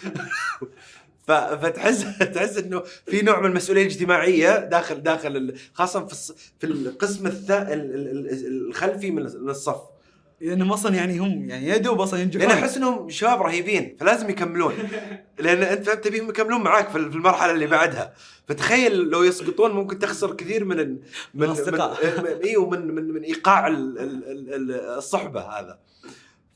فتحس 1.27 2.05
تحس 2.33 2.57
إنه 2.57 2.83
في 3.05 3.21
نوع 3.21 3.39
من 3.39 3.45
المسؤولية 3.45 3.81
الاجتماعية 3.81 4.59
داخل 4.59 5.03
داخل 5.03 5.55
خاصة 5.73 6.05
في 6.05 6.33
في 6.59 6.67
القسم 6.67 7.31
الخلفي 7.49 9.11
من 9.11 9.49
الصف. 9.49 9.94
لانهم 10.41 10.71
أصلا 10.71 10.95
يعني 10.95 11.17
هم 11.19 11.49
يعني 11.49 11.67
يا 11.67 11.77
دوب 11.77 12.01
أصلا 12.01 12.19
ينجحون. 12.21 12.47
لأن 12.47 12.57
أحس 12.57 12.77
إنهم 12.77 13.09
شباب 13.09 13.41
رهيبين 13.41 13.97
فلازم 13.99 14.29
يكملون. 14.29 14.73
لأن 15.39 15.63
أنت 15.63 15.89
تبيهم 15.89 16.29
يكملون 16.29 16.61
معاك 16.63 16.89
في 16.89 16.97
المرحلة 16.97 17.51
اللي 17.51 17.67
بعدها. 17.67 18.13
فتخيل 18.47 18.97
لو 18.97 19.23
يسقطون 19.23 19.71
ممكن 19.71 19.99
تخسر 19.99 20.33
كثير 20.33 20.65
من 20.65 20.79
ال- 20.79 20.99
من 21.33 21.43
الأصدقاء. 21.43 22.21
من 22.21 22.41
إيوه 22.43 22.69
من 22.69 22.95
من 22.95 23.11
من 23.13 23.21
إيقاع 23.21 23.67
ال- 23.67 23.99
ال- 23.99 24.31
ال- 24.31 24.53
ال- 24.53 24.71
الصحبة 24.97 25.41
هذا. 25.41 25.79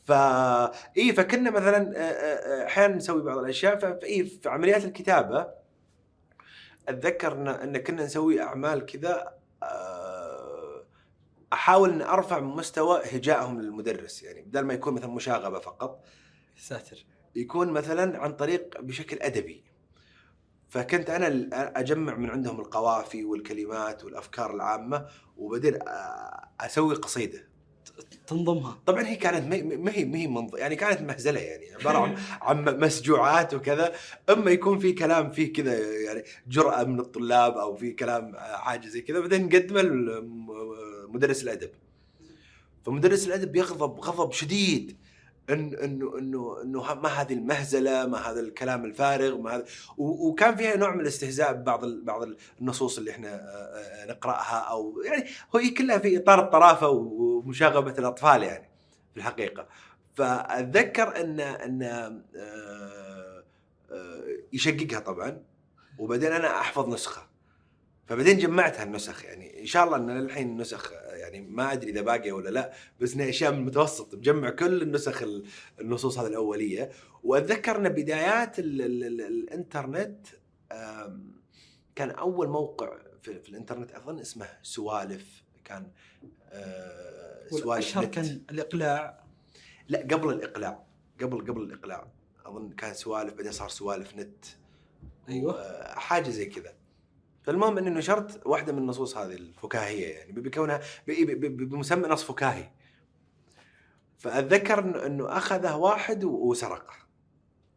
ف 0.07 0.11
إي 0.97 1.13
فكنا 1.13 1.51
مثلا 1.51 1.93
أحيانا 2.67 2.95
نسوي 2.95 3.21
بعض 3.21 3.37
الأشياء. 3.37 3.77
فاي 3.79 4.25
في 4.25 4.49
عمليات 4.49 4.85
الكتابة 4.85 5.47
أتذكر 6.89 7.33
إن 7.63 7.77
كنا 7.77 8.03
نسوي 8.03 8.41
أعمال 8.41 8.85
كذا 8.85 9.27
آه، 9.63 10.08
أحاول 11.53 11.89
ان 11.89 12.01
أرفع 12.01 12.39
من 12.39 12.47
مستوى 12.55 13.01
هجائهم 13.11 13.61
للمدرس 13.61 14.23
يعني 14.23 14.41
بدل 14.41 14.61
ما 14.61 14.73
يكون 14.73 14.93
مثلا 14.93 15.09
مشاغبة 15.09 15.59
فقط. 15.59 16.03
ساتر. 16.57 17.05
يكون 17.35 17.71
مثلا 17.71 18.19
عن 18.19 18.31
طريق 18.31 18.81
بشكل 18.81 19.17
أدبي. 19.21 19.63
فكنت 20.69 21.09
أنا 21.09 21.27
أجمع 21.79 22.15
من 22.15 22.29
عندهم 22.29 22.59
القوافي 22.59 23.25
والكلمات 23.25 24.03
والأفكار 24.03 24.53
العامة 24.55 25.05
وبعدين 25.37 25.79
أسوي 26.61 26.95
قصيدة. 26.95 27.49
تنظمها. 28.27 28.79
طبعا 28.85 29.03
هي 29.07 29.15
كانت 29.15 29.47
ما 29.47 29.55
هي- 29.55 30.05
ما 30.05 30.15
هي 30.17 30.27
منظ... 30.27 30.55
يعني 30.55 30.75
كانت 30.75 31.01
مهزلة 31.01 31.39
يعني 31.39 31.73
عبارة 31.73 31.97
عن 31.97 32.17
عن 32.67 32.79
مسجوعات 32.79 33.53
وكذا. 33.53 33.93
أما 34.29 34.51
يكون 34.51 34.79
في 34.79 34.93
كلام 34.93 35.31
فيه 35.31 35.53
كذا 35.53 35.79
يعني 36.01 36.23
جرأة 36.47 36.83
من 36.83 36.99
الطلاب 36.99 37.57
أو 37.57 37.75
في 37.75 37.91
كلام 37.91 38.35
حاجة 38.37 38.87
زي 38.87 39.01
كذا 39.01 39.19
بعدين 39.19 39.45
نقدمه 39.45 39.81
لمدرس 41.09 41.43
الأدب. 41.43 41.69
فمدرس 42.85 43.27
الأدب 43.27 43.55
يغضب 43.55 43.99
غضب 43.99 44.31
شديد. 44.31 44.97
إن 45.49 45.73
إنه 45.73 46.17
إنه 46.17 46.61
انه 46.61 46.93
ما 46.93 47.09
هذه 47.09 47.33
المهزلة 47.33 48.05
ما 48.05 48.17
هذا 48.17 48.39
الكلام 48.39 48.85
الفارغ 48.85 49.37
ما 49.37 49.55
هذا. 49.55 49.65
وكان 49.97 50.55
فيها 50.55 50.77
نوع 50.77 50.95
من 50.95 51.01
الاستهزاء 51.01 51.53
ببعض 51.53 51.85
بعض 51.85 52.27
النصوص 52.61 52.97
اللي 52.97 53.11
إحنا 53.11 53.35
آه، 53.35 54.05
نقرأها 54.05 54.59
أو 54.59 55.01
يعني 55.05 55.25
هي 55.55 55.69
كلها 55.69 55.97
في 55.97 56.17
إطار 56.17 56.39
الطرافة 56.39 56.89
ومشاغبة 56.89 57.91
الأطفال 57.91 58.43
يعني 58.43 58.69
في 59.13 59.17
الحقيقة. 59.17 59.67
فأتذكر 60.13 61.21
إن 61.21 61.39
إن 61.39 61.83
آه، 61.83 63.43
آه، 63.91 64.23
يشققها 64.53 64.99
طبعا. 64.99 65.43
وبعدين 65.99 66.31
أنا 66.31 66.47
أحفظ 66.47 66.87
نسخة. 66.93 67.27
فبعدين 68.09 68.37
جمعت 68.37 68.79
هالنسخ 68.79 69.25
يعني 69.25 69.61
إن 69.61 69.65
شاء 69.65 69.83
الله 69.85 69.97
ان 69.97 70.09
الحين 70.19 70.57
نسخ 70.61 70.91
يعني 70.93 71.41
ما 71.41 71.73
أدري 71.73 71.91
إذا 71.91 72.01
باقية 72.01 72.31
ولا 72.31 72.49
لا 72.49 72.73
بس 72.99 73.13
انها 73.13 73.29
أشياء 73.29 73.51
من 73.51 73.57
المتوسط 73.57 74.15
مجمع 74.15 74.49
كل 74.49 74.81
النسخ 74.81 75.21
ال- 75.23 75.45
النصوص 75.81 76.17
هذه 76.19 76.27
الأولية. 76.27 76.91
وأتذكر 77.23 77.75
إن 77.77 77.89
بدايات 77.89 78.59
ال 78.59 78.81
ال 78.81 79.03
ال 79.03 79.21
الإنترنت 79.21 80.27
كان 81.95 82.11
أول 82.11 82.47
موقع 82.47 82.97
في, 83.21 83.39
في 83.39 83.49
الإنترنت 83.49 83.91
أظن 83.91 84.19
اسمه 84.19 84.47
سوالف 84.63 85.43
كان 85.65 85.87
آه، 86.51 87.47
سوالف. 87.49 87.99
كان 87.99 88.41
الإقلاع؟ 88.51 89.23
لا 89.87 89.99
قبل 89.99 90.29
الإقلاع 90.33 90.83
قبل 91.21 91.41
قبل 91.51 91.61
الإقلاع 91.61 92.07
أظن 92.45 92.69
كان 92.69 92.93
سوالف 92.93 93.33
بعدين 93.33 93.51
صار 93.51 93.69
سوالف 93.69 94.15
نت. 94.15 94.45
أيوه. 95.29 95.83
حاجة 95.95 96.29
زي 96.29 96.45
كذا. 96.45 96.73
فالمهم 97.43 97.77
اني 97.77 97.89
نشرت 97.89 98.41
واحدة 98.45 98.73
من 98.73 98.79
النصوص 98.79 99.17
هذه 99.17 99.33
الفكاهية 99.33 100.07
يعني 100.07 100.31
بكونها 100.31 100.81
بمسمى 101.07 102.07
نص 102.07 102.23
فكاهي. 102.23 102.69
فاتذكر 104.17 105.05
انه 105.05 105.37
أخذه 105.37 105.75
واحد 105.75 106.23
وسرقه. 106.23 106.93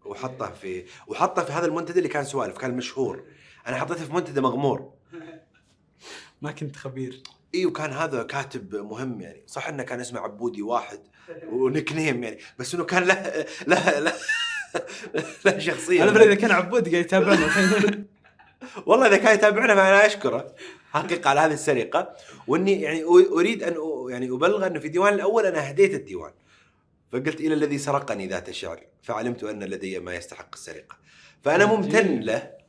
وحطه 0.05 0.51
في 0.51 0.85
وحطه 1.07 1.44
في 1.44 1.53
هذا 1.53 1.66
المنتدى 1.66 1.98
اللي 1.98 2.09
كان 2.09 2.25
سوالف 2.25 2.59
كان 2.59 2.77
مشهور. 2.77 3.25
أنا 3.66 3.77
حطيته 3.77 4.05
في 4.05 4.12
منتدى 4.12 4.40
مغمور. 4.40 4.92
ما 6.42 6.53
كنت 6.53 6.77
خبير. 6.77 7.22
اي 7.55 7.66
وكان 7.66 7.90
هذا 7.90 8.22
كاتب 8.22 8.75
مهم 8.75 9.20
يعني. 9.20 9.42
صح 9.46 9.68
إنه 9.68 9.83
كان 9.83 10.01
اسمه 10.01 10.20
عبودي 10.20 10.62
واحد 10.62 11.01
ونيك 11.53 11.92
نيم 11.92 12.25
يعني 12.25 12.38
بس 12.59 12.75
إنه 12.75 12.85
كان 12.85 13.03
له 13.03 13.46
له 13.66 13.98
له, 13.98 14.12
له 15.44 15.59
شخصية. 15.59 16.03
أنا 16.03 16.22
إذا 16.22 16.35
كان 16.35 16.51
عبود 16.51 16.88
قاعد 16.88 17.05
يتابعنا. 17.05 18.12
والله 18.87 19.07
إذا 19.07 19.16
كان 19.16 19.35
يتابعنا 19.35 19.75
فأنا 19.75 20.07
أشكره. 20.07 20.55
حقيقة 20.90 21.31
على 21.31 21.40
هذه 21.40 21.53
السرقة. 21.53 22.16
وإني 22.46 22.81
يعني 22.81 23.05
أريد 23.05 23.62
أن 23.62 23.77
يعني 24.09 24.31
أبلغ 24.31 24.66
أنه 24.66 24.81
في 24.81 24.87
الديوان 24.87 25.14
الأول 25.14 25.46
أنا 25.46 25.70
هديت 25.70 25.94
الديوان. 25.94 26.33
فقلت 27.12 27.40
إلى 27.40 27.55
الذي 27.55 27.79
سرقني 27.79 28.27
ذات 28.27 28.48
الشعر. 28.48 28.81
فعلمت 29.03 29.44
أن 29.44 29.64
لدي 29.64 29.98
ما 29.98 30.14
يستحق 30.14 30.48
السرقة. 30.55 30.96
فأنا 31.42 31.66
ممتن 31.66 32.20
له 32.20 32.62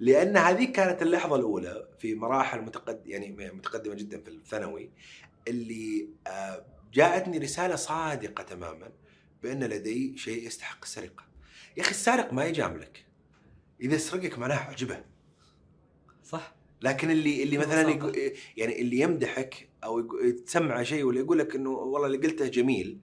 لأن 0.00 0.36
هذه 0.36 0.64
كانت 0.64 1.02
اللحظة 1.02 1.36
الأولى 1.36 1.88
في 1.98 2.14
مراحل 2.14 2.60
متقد 2.60 3.06
يعني 3.06 3.50
متقدمة 3.52 3.94
جدا 3.94 4.20
في 4.20 4.28
الثانوي 4.28 4.90
اللي 5.48 6.08
آه، 6.26 6.64
جاءتني 6.94 7.38
رسالة 7.38 7.76
صادقة 7.76 8.42
تماما 8.42 8.90
بأن 9.42 9.64
لدي 9.64 10.16
شيء 10.16 10.46
يستحق 10.46 10.78
السرقة. 10.82 11.24
يا 11.76 11.82
أخي 11.82 11.90
السارق 11.90 12.32
ما 12.32 12.44
يجاملك. 12.44 13.04
إذا 13.80 13.96
سرقك 13.96 14.38
معناه 14.38 14.56
عجبه 14.56 15.04
صح. 16.28 16.54
لكن 16.82 17.10
اللي 17.10 17.42
اللي 17.42 17.58
مثلا 17.58 18.12
يعني 18.56 18.80
اللي 18.80 19.00
يمدحك 19.00 19.68
أو 19.84 20.00
يقو- 20.02 20.44
تسمع 20.46 20.82
شيء 20.82 21.04
ولا 21.04 21.20
يقول 21.20 21.38
لك 21.38 21.54
إنه 21.54 21.70
والله 21.70 22.06
اللي 22.06 22.18
قلته 22.28 22.46
جميل 22.46 22.98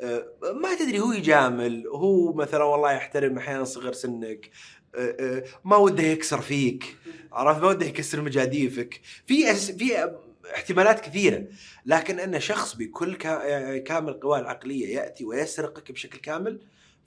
آه، 0.00 0.26
ما 0.54 0.74
تدري 0.74 1.00
هو 1.00 1.12
يجامل 1.12 1.86
هو 1.88 2.32
مثلا 2.32 2.64
والله 2.64 2.92
يحترم 2.92 3.38
أحيانا 3.38 3.64
صغر 3.64 3.92
سنك 3.92 4.50
آه، 4.94 5.16
آه، 5.20 5.44
ما 5.64 5.76
وده 5.76 6.02
يكسر 6.02 6.40
فيك 6.40 6.96
عرفت؟ 7.32 7.60
ما 7.62 7.68
وده 7.68 7.86
يكسر 7.86 8.20
مجاديفك. 8.22 9.00
في 9.26 9.52
أس- 9.52 9.78
في 9.78 10.16
احتمالات 10.54 11.00
كثيرة. 11.00 11.44
لكن 11.86 12.20
أن 12.20 12.40
شخص 12.40 12.74
بكل 12.76 13.14
كا- 13.16 13.78
كامل 13.78 14.08
القوى 14.08 14.38
العقلية 14.38 14.94
يأتي 14.96 15.24
ويسرقك 15.24 15.92
بشكل 15.92 16.18
كامل 16.18 16.60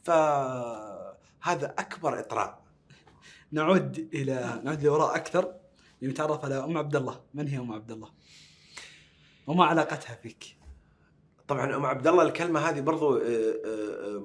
فهذا 0.04 1.76
أكبر 1.80 2.20
إطراء. 2.20 2.65
نعود 3.52 4.10
إلى 4.14 4.62
نعود 4.64 4.84
لوراء 4.84 5.16
أكثر. 5.16 5.56
لنتعرف 6.02 6.46
على 6.46 6.64
أم 6.64 6.78
عبد 6.78 6.96
الله 6.96 7.22
من 7.34 7.48
هي 7.48 7.58
أم 7.58 7.72
عبد 7.72 7.92
الله 7.92 8.12
وما 9.48 9.66
علاقتها 9.66 10.16
فيك؟ 10.16 10.58
طبعا 11.48 11.76
أم 11.76 11.86
عبد 11.86 12.08
الله 12.08 12.24
الكلمة 12.24 12.60
هذه 12.60 12.82
برضو 12.82 13.18
آه، 13.18 13.62
آه، 13.66 14.24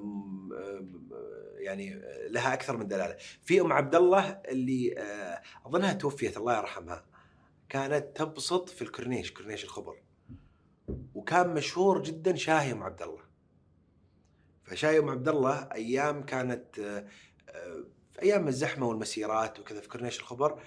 يعني 1.57 2.01
لها 2.29 2.53
أكثر 2.53 2.77
من 2.77 2.87
دلالة. 2.87 3.17
في 3.43 3.61
أم 3.61 3.73
عبد 3.73 3.95
الله 3.95 4.29
اللي 4.29 4.95
آه، 4.97 5.41
أظنها 5.65 5.93
توفيت 5.93 6.37
الله 6.37 6.57
يرحمها 6.57 7.05
كانت 7.69 8.17
تبسط 8.17 8.69
في 8.69 8.81
الكورنيش 8.81 9.31
كورنيش 9.33 9.63
الخبر. 9.63 9.95
وكان 11.15 11.53
مشهور 11.53 12.03
جدا 12.03 12.35
شاهي 12.35 12.71
أم 12.71 12.83
عبد 12.83 13.01
الله 13.01 13.21
فشاي 14.63 14.99
أم 14.99 15.09
عبد 15.09 15.27
الله 15.27 15.69
أيام 15.73 16.23
كانت 16.23 17.01
أيام 18.21 18.47
الزحمة 18.47 18.87
والمسيرات 18.87 19.59
وكذا 19.59 19.81
في 19.81 19.87
كورنيش 19.87 20.19
الخبر 20.19 20.59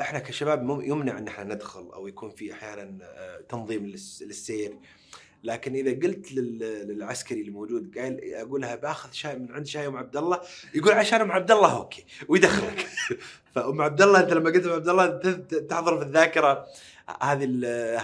إحنا 0.00 0.18
كشباب 0.18 0.80
يمنع 0.82 1.18
إن 1.18 1.28
إحنا 1.28 1.54
ندخل 1.54 1.90
أو 1.94 2.06
يكون 2.08 2.30
في 2.30 2.52
أحيانا 2.52 2.98
آه، 3.02 3.40
تنظيم 3.48 3.86
للس- 3.92 4.22
للسير. 4.22 4.78
لكن 5.44 5.74
إذا 5.74 5.90
قلت 6.08 6.32
لل- 6.32 6.88
للعسكري 6.88 7.40
اللي 7.40 7.50
موجود 7.50 7.98
قال 7.98 8.34
أقول 8.34 8.60
لها 8.60 8.74
بأخذ 8.74 9.12
شاي 9.12 9.38
من 9.38 9.52
عند 9.52 9.66
شاي 9.66 9.86
أم 9.86 9.96
عبد 9.96 10.16
الله 10.16 10.40
يقول 10.74 10.92
عشان 10.92 11.20
أم 11.20 11.32
عبد 11.32 11.50
الله 11.50 11.76
أوكي 11.76 12.04
ويدخلك. 12.28 12.86
فأم 13.54 13.80
عبد 13.82 14.02
الله 14.02 14.20
أنت 14.20 14.32
لما 14.32 14.50
قلت 14.50 14.66
أم 14.66 14.72
عبد 14.72 14.88
الله 14.88 15.06
تحضر 15.68 15.98
في 15.98 16.04
الذاكرة. 16.04 16.66
هذه 17.22 17.44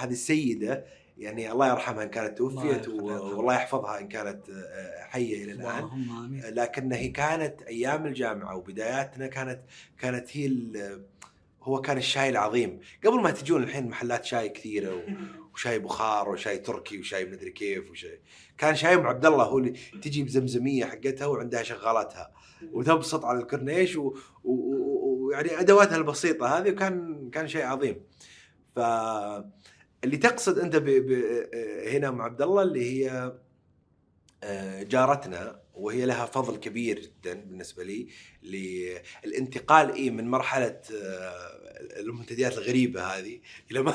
هذه 0.04 0.10
السيدة 0.10 0.84
يعني 1.18 1.52
الله 1.52 1.68
يرحمها 1.70 2.02
إن 2.04 2.08
كانت 2.10 2.38
توفيت. 2.38 2.88
والله 2.88 3.54
يحفظها 3.54 3.98
إن 4.00 4.08
كانت 4.08 4.50
آه، 4.50 5.04
حية 5.04 5.44
إلى 5.44 5.52
الآن. 5.52 5.82
آمين. 5.84 6.42
لكن 6.54 6.92
هي 6.92 7.08
كانت 7.08 7.62
أيام 7.62 8.06
الجامعة 8.06 8.56
وبداياتنا 8.56 9.26
كانت 9.26 9.60
كانت 9.98 10.36
هي 10.36 10.52
هو 11.62 11.80
كان 11.80 11.96
الشاي 11.98 12.28
العظيم. 12.28 12.80
قبل 13.04 13.20
ما 13.20 13.30
تجون 13.30 13.62
الحين 13.62 13.88
محلات 13.88 14.24
شاي 14.24 14.48
كثيرة 14.48 15.02
وشاي 15.54 15.78
بخار 15.78 16.28
وشاي 16.28 16.58
تركي 16.58 16.98
وشاي 16.98 17.24
مدري 17.24 17.50
كيف 17.50 17.90
وشاي. 17.90 18.20
كان 18.58 18.74
شاي 18.74 18.94
أم 18.94 19.06
عبد 19.06 19.26
الله 19.26 19.44
هو 19.44 19.58
اللي 19.58 19.70
تجي 20.02 20.22
بزمزمية 20.22 20.84
حقتها 20.84 21.26
وعندها 21.26 21.62
شغالاتها. 21.62 22.30
وتبسط 22.72 23.24
على 23.24 23.38
الكورنيش 23.38 23.96
و- 23.96 24.16
و- 24.44 24.52
و- 24.52 25.26
ويعني 25.26 25.60
أدواتها 25.60 25.96
البسيطة 25.96 26.58
هذه 26.58 26.70
وكان 26.70 27.30
كان 27.30 27.48
شيء 27.48 27.64
عظيم. 27.64 28.00
ف 28.76 28.78
اللي 30.04 30.16
تقصد 30.16 30.58
أنت 30.58 30.76
ب... 30.76 30.84
ب... 30.84 31.12
هنا 31.88 32.08
أم 32.08 32.22
عبد 32.22 32.42
الله 32.42 32.62
اللي 32.62 33.04
هي 33.04 33.32
آه، 34.42 34.82
جارتنا 34.82 35.60
وهي 35.74 36.06
لها 36.06 36.26
فضل 36.26 36.56
كبير 36.56 37.00
جدا 37.00 37.34
بالنسبة 37.34 37.84
لي 37.84 38.08
للانتقال 38.42 39.94
اي 39.94 40.10
من 40.10 40.30
مرحلة 40.30 40.80
آه، 40.94 42.00
المنتديات 42.00 42.58
الغريبة 42.58 43.02
هذه 43.02 43.40
إلى 43.70 43.80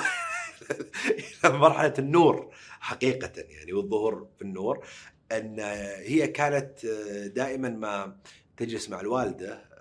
إلى 1.43 1.58
مرحلة 1.58 1.93
النور 1.99 2.54
حقيقة 2.80 3.32
يعني 3.49 3.74
والظهور 3.74 4.28
في 4.38 4.41
النور 4.41 4.86
أن 5.32 5.60
هي 5.99 6.28
كانت 6.28 6.86
آه، 6.86 7.28
دائما 7.28 7.70
ما 7.70 8.18
تجلس 8.58 8.89
مع 8.89 8.99
الوالدة 8.99 9.74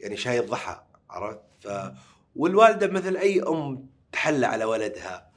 يعني 0.00 0.16
شاي 0.16 0.40
الضحى 0.40 0.82
عرفت؟ 1.10 1.40
والوالدة 2.36 2.86
مثل 2.86 3.16
أي 3.16 3.42
أم 3.42 3.90
تحلى 4.12 4.46
على 4.46 4.64
ولدها. 4.64 5.30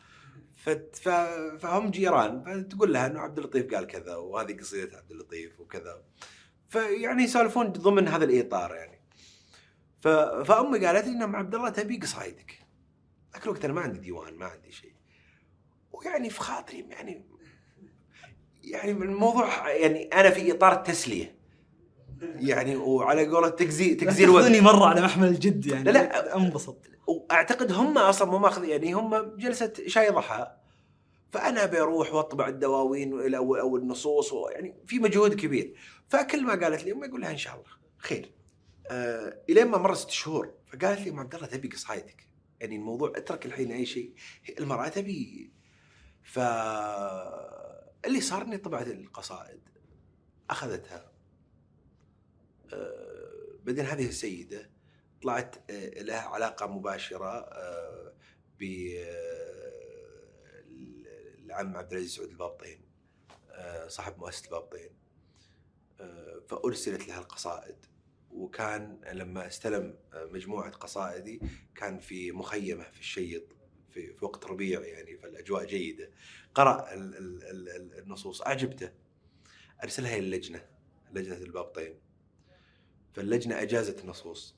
فهم 1.59 1.91
جيران 1.91 2.43
فتقول 2.43 2.93
لها 2.93 3.07
إنه 3.07 3.19
عبد 3.19 3.37
اللطيف 3.37 3.73
قال 3.73 3.87
كذا 3.87 4.15
وهذه 4.15 4.57
قصيدة 4.57 4.97
عبد 4.97 5.11
اللطيف 5.11 5.59
وكذا. 5.59 6.03
فيعني 6.69 7.23
يسولفون 7.23 7.67
ضمن 7.71 8.07
هذا 8.07 8.25
الإطار 8.25 8.75
يعني. 8.75 9.01
فأمي 10.45 10.85
قالت 10.85 11.07
لي 11.07 11.11
إنه 11.11 11.37
عبد 11.37 11.55
الله 11.55 11.69
تبي 11.69 11.97
قصايدك. 11.97 12.59
ذاك 13.33 13.43
الوقت 13.43 13.65
أنا 13.65 13.73
ما 13.73 13.81
عندي 13.81 13.99
ديوان 13.99 14.35
ما 14.35 14.45
عندي 14.45 14.71
شيء. 14.71 14.93
ويعني 15.91 16.29
في 16.29 16.39
خاطري 16.39 16.87
يعني 16.89 17.25
يعني 18.63 18.91
الموضوع 18.91 19.69
يعني 19.69 20.03
أنا 20.03 20.29
في 20.29 20.51
إطار 20.51 20.73
التسلية. 20.73 21.42
يعني 22.35 22.75
وعلى 22.75 23.27
قولة 23.27 23.49
تجزي 23.49 23.95
تجزي 23.95 24.23
الوقت 24.23 24.51
مرة 24.51 24.85
على 24.85 25.01
محمل 25.01 25.27
الجد 25.27 25.65
يعني. 25.65 25.83
لا، 25.83 25.91
لا. 25.91 26.37
انبسط. 26.37 26.77
وأعتقد 27.07 27.71
هم 27.71 27.97
أصلا 27.97 28.31
مو 28.31 28.37
ماخذ 28.37 28.63
يعني 28.63 28.93
هم 28.93 29.35
جلسة 29.37 29.73
شاي 29.87 30.09
ضحى. 30.09 30.51
فأنا 31.31 31.65
بروح 31.65 32.13
وأطبع 32.13 32.47
الدواوين 32.47 33.35
أو 33.35 33.55
أو 33.55 33.77
النصوص 33.77 34.33
يعني 34.51 34.75
في 34.87 34.99
مجهود 34.99 35.33
كبير. 35.33 35.73
فكل 36.09 36.43
ما 36.43 36.63
قالت 36.63 36.83
لي 36.83 36.91
أمي 36.91 37.07
أقول 37.07 37.21
لها 37.21 37.31
إن 37.31 37.37
شاء 37.37 37.53
الله. 37.53 37.65
خير. 37.97 38.31
آه 38.87 39.41
إلين 39.49 39.67
ما 39.67 39.77
مر 39.77 39.93
ست 39.93 40.09
شهور 40.09 40.53
فقالت 40.67 41.01
لي 41.01 41.09
ام 41.09 41.19
عبد 41.19 41.35
الله 41.35 41.47
تبي 41.47 41.67
قصايدك؟ 41.67 42.27
يعني 42.59 42.75
الموضوع 42.75 43.13
اترك 43.15 43.45
الحين 43.45 43.71
أي 43.71 43.85
شيء. 43.85 44.13
المرأة 44.59 44.87
تبي. 44.87 45.51
ف 46.23 46.39
اللي 48.05 48.21
صار 48.21 48.41
إني 48.41 48.57
طبعت 48.57 48.87
القصائد. 48.87 49.59
أخذتها. 50.49 51.12
بعدين 53.63 53.85
هذه 53.85 54.07
السيده 54.07 54.69
طلعت 55.21 55.71
آه، 55.71 56.01
لها 56.01 56.21
علاقة 56.21 56.67
مباشرة 56.67 57.39
آه، 57.39 58.13
ب 58.59 58.63
آه، 58.97 59.73
العم 61.45 61.77
عبد 61.77 61.91
العزيز 61.91 62.15
سعود 62.15 62.29
البابطين 62.29 62.81
صاحب 63.87 64.17
مؤسسة 64.19 64.45
البابطين 64.45 64.89
فأرسلت 66.47 67.07
لها 67.07 67.19
القصائد. 67.19 67.75
وكان 68.31 69.01
لما 69.11 69.47
استلم 69.47 69.97
مجموعة 70.13 70.71
قصائدي 70.71 71.41
كان 71.75 71.99
في 71.99 72.31
مخيمة 72.31 72.83
في 72.83 72.99
الشيط 72.99 73.43
في, 73.91 74.13
في 74.13 74.25
وقت 74.25 74.45
ربيع 74.45 74.81
يعني 74.81 75.17
فالأجواء 75.17 75.65
جيدة. 75.65 76.11
قرأ 76.55 76.93
ال- 76.93 77.17
ال- 77.17 77.43
ال- 77.43 77.69
ال- 77.69 77.99
النصوص 77.99 78.41
أعجبته. 78.41 78.91
أرسلها 79.83 80.17
إلى 80.17 80.25
اللجنة 80.25 80.65
لجنة 81.11 81.37
البابطين. 81.37 81.99
فاللجنة 83.13 83.61
أجازت 83.61 84.03
النصوص. 84.03 84.55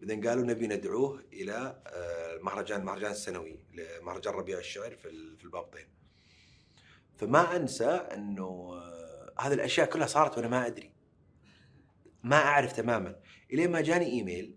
بعدين 0.00 0.28
قالوا 0.28 0.44
نبي 0.44 0.66
ندعوه 0.66 1.24
إلى 1.32 1.82
آه، 1.86 2.36
المهرجان 2.36 2.80
المهرجان 2.80 3.10
السنوي 3.10 3.58
لمهرجان 3.74 4.34
ربيع 4.34 4.58
الشعر 4.58 4.90
في 4.96 5.36
في 5.36 5.44
البابطين 5.44 5.86
فما 7.16 7.56
أنسى 7.56 7.84
أنه 7.84 8.70
آه، 8.74 9.32
هذه 9.38 9.54
الأشياء 9.54 9.90
كلها 9.90 10.06
صارت 10.06 10.36
وأنا 10.36 10.48
ما 10.48 10.66
أدري. 10.66 10.92
ما 12.22 12.36
أعرف 12.36 12.72
تماما. 12.72 13.16
إلين 13.52 13.70
ما 13.70 13.80
جاني 13.80 14.06
إيميل 14.06 14.56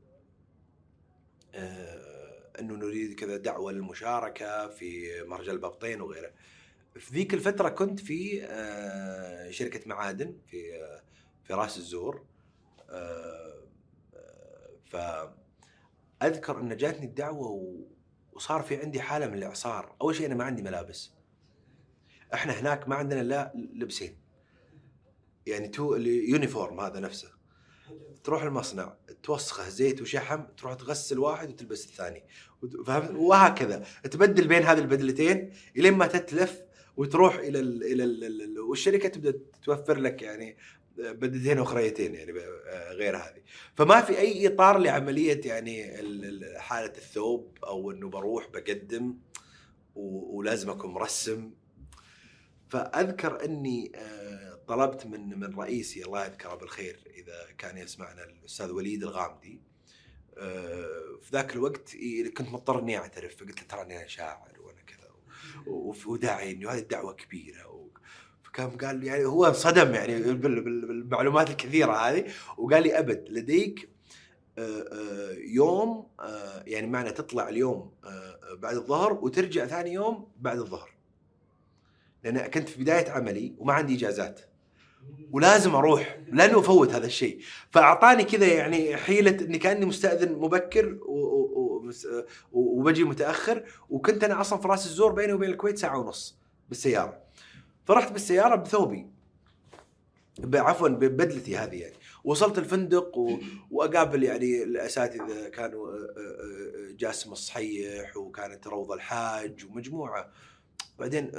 آه، 1.56 2.52
أنه 2.60 2.74
نريد 2.74 3.20
كذا 3.20 3.38
دعوة 3.38 3.72
للمشاركة 3.72 4.68
في 4.68 5.22
مهرجان 5.24 5.56
البابطين 5.56 6.02
وغيره. 6.02 6.32
في 6.96 7.14
ذيك 7.14 7.34
الفترة 7.34 7.70
كنت 7.70 8.00
في 8.00 8.40
شركة 9.52 9.82
معادن 9.86 10.38
في 10.48 10.60
في 11.44 11.54
راس 11.54 11.78
الزور 11.78 12.26
فاذكر 14.86 16.60
أن 16.60 16.78
جاتني 16.78 17.06
الدعوة 17.06 17.48
و- 17.48 17.86
وصار 18.34 18.62
في 18.62 18.76
عندي 18.76 19.02
حالة 19.02 19.28
من 19.28 19.34
الإعصار. 19.34 19.96
أول 20.02 20.16
شيء 20.16 20.26
أنا 20.26 20.36
ما 20.36 20.44
عندي 20.44 20.62
ملابس. 20.62 21.12
إحنا 22.34 22.54
هناك 22.54 22.88
ما 22.88 22.96
عندنا 22.96 23.24
لا 23.24 23.54
لبسين. 23.56 24.18
يعني 25.46 25.68
تو 25.68 25.96
ال 25.96 26.06
uniform 26.06 26.80
هذا 26.80 27.00
نفسه. 27.00 27.30
تروح 28.24 28.44
المصنع 28.44 28.98
توسخه 29.24 29.70
زيت 29.70 30.02
وشحم 30.02 30.44
تروح 30.58 30.74
تغسل 30.74 31.20
واحد 31.20 31.50
وتلبس 31.50 31.86
الثاني. 31.86 32.24
فهمت؟ 32.86 33.12
وهكذا. 33.12 33.86
تبدل 34.12 34.48
بين 34.48 34.64
هذه 34.64 34.80
البدلتين 34.80 35.54
إلين 35.78 35.94
ما 35.94 36.08
تتلف 36.08 36.64
وتروح 36.98 37.36
إلى 37.36 37.60
ال 37.60 37.84
إلى 37.84 38.04
ال 38.04 38.60
والشركة 38.60 39.10
تبدأ 39.10 39.40
توفر 39.64 39.98
لك 40.00 40.22
يعني 40.22 40.58
بدلتين 41.00 41.60
أخريتين 41.60 42.16
يعني 42.16 42.32
ب- 42.32 42.60
غير 42.92 43.18
هذه. 43.18 43.42
فما 43.76 44.02
في 44.02 44.18
أي 44.20 44.48
إطار 44.48 44.78
لعملية 44.78 45.42
يعني 45.46 46.00
ال- 46.00 46.26
ال- 46.44 46.62
حالة 46.62 46.94
الثوب 46.98 47.58
أو 47.64 47.92
إنه 47.92 48.10
بروح 48.10 48.48
بقدم 48.50 49.16
ولازم 49.96 50.70
أكون 50.70 50.92
مرسم. 50.92 51.52
فأذكر 52.70 53.46
إني 53.46 53.92
آه، 53.96 54.60
طلبت 54.68 55.06
من 55.06 55.40
من 55.40 55.56
رئيسي 55.60 56.04
الله 56.06 56.26
يذكره 56.26 56.56
بالخير 56.56 57.00
إذا 57.18 57.48
كان 57.58 57.78
يسمعنا 57.78 58.24
الأستاذ 58.24 58.72
وليد 58.72 59.04
الغامدي. 59.04 59.62
آه، 60.38 61.18
في 61.22 61.30
ذاك 61.34 61.54
الوقت 61.56 61.96
كنت 62.38 62.50
مضطر 62.50 62.80
إني 62.80 62.98
أعترف 62.98 63.36
فقلت 63.36 63.60
له 63.62 63.68
ترى 63.68 63.82
أنا 63.82 64.08
شاعر 64.08 64.52
وأنا 64.60 64.82
كذا 64.82 65.10
وداعي 66.08 66.52
انه 66.52 66.70
هذه 66.70 66.80
الدعوة 66.80 67.14
كبيرة 67.14 67.89
فكان 68.54 68.70
قال 68.70 69.04
يعني 69.04 69.26
هو 69.26 69.46
انصدم 69.46 69.94
يعني 69.94 70.22
بال- 70.22 70.36
بال- 70.62 70.62
بالمعلومات 70.88 71.50
الكثيرة 71.50 71.92
هذه 71.94 72.26
وقال 72.58 72.84
لي 72.84 73.00
أبد 73.00 73.26
لديك 73.30 73.90
آه، 74.58 74.62
آه، 74.62 75.32
يوم 75.54 76.08
آه، 76.20 76.64
يعني 76.68 76.88
معنى 76.88 77.12
تطلع 77.12 77.50
اليوم 77.50 77.92
بعد 78.58 78.76
الظهر 78.76 79.14
وترجع 79.14 79.66
ثاني 79.66 79.94
يوم 79.94 80.28
بعد 80.40 80.58
الظهر. 80.60 80.90
لأن 82.24 82.38
كنت 82.40 82.70
في 82.70 82.82
بداية 82.84 83.10
عملي 83.12 83.54
وما 83.58 83.74
عندي 83.74 83.96
إجازات. 83.96 84.42
ولازم 85.32 85.76
أروح 85.76 86.20
لن 86.28 86.40
أفوت 86.56 86.94
هذا 86.94 87.06
الشيء. 87.06 87.40
فأعطاني 87.72 88.24
كذا 88.24 88.46
يعني 88.48 88.98
حيلة 88.98 89.32
إني 89.46 89.58
كأني 89.58 89.86
مستأذن 89.86 90.34
مبكر 90.34 90.98
وبجي 92.52 93.04
متأخر. 93.04 93.64
وكنت 93.90 94.24
أنا 94.24 94.42
أصلا 94.42 94.60
في 94.60 94.68
رأس 94.68 94.86
الزور 94.86 95.12
بيني 95.12 95.34
وبين 95.34 95.50
الكويت 95.50 95.78
ساعة 95.78 95.98
ونص 96.00 96.38
بالسيارة. 96.70 97.18
فرحت 97.90 98.12
بالسيارة 98.12 98.56
بثوبي 98.56 99.08
عفوا 100.54 100.90
ببدلتي 100.90 101.58
هذه 101.58 101.76
يعني 101.82 101.96
وصلت 102.24 102.58
الفندق 102.58 103.18
و... 103.18 103.40
وأقابل 103.72 104.24
يعني 104.24 104.64
الأساتذة 104.64 105.50
كانوا 105.50 105.88
آه، 105.88 105.94
آه، 105.94 106.92
آه، 106.92 106.96
جاسم 106.98 107.32
الصحيح 107.32 108.18
وكانت 108.18 108.68
روضة 108.68 108.94
الحاج 108.96 109.66
ومجموعة 109.66 110.32
بعدين 111.00 111.32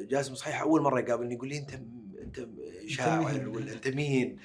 جاسم 0.00 0.32
الصحيح 0.32 0.60
أول 0.60 0.82
مرة 0.82 1.00
يقابلني 1.00 1.34
يقول 1.34 1.48
لي 1.48 1.58
أنت 1.58 1.70
أنت 2.22 2.48
شاعر؟ 2.86 3.48
ولا 3.48 3.72
أنت 3.72 3.88
مين؟ 3.88 4.38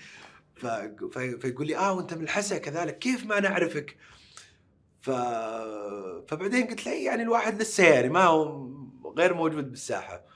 ف... 0.56 0.66
ف... 1.12 1.18
فيقول 1.18 1.68
لي 1.68 1.78
آه 1.78 1.94
وأنت 1.94 2.14
من 2.14 2.24
الحسا 2.24 2.58
كذلك 2.58 3.00
كيف 3.00 3.26
ما 3.26 3.40
نعرفك؟ 3.40 3.98
ف... 5.02 5.10
فبعدين 6.28 6.68
قلت 6.68 6.86
له 6.86 6.94
يعني 6.94 7.24
الواحد 7.24 7.62
لسه 7.62 7.84
يعني 7.84 8.10
ما 8.10 8.24
هو 8.24 8.70
غير 9.18 9.34
موجود 9.34 9.70
بالساحة 9.72 10.29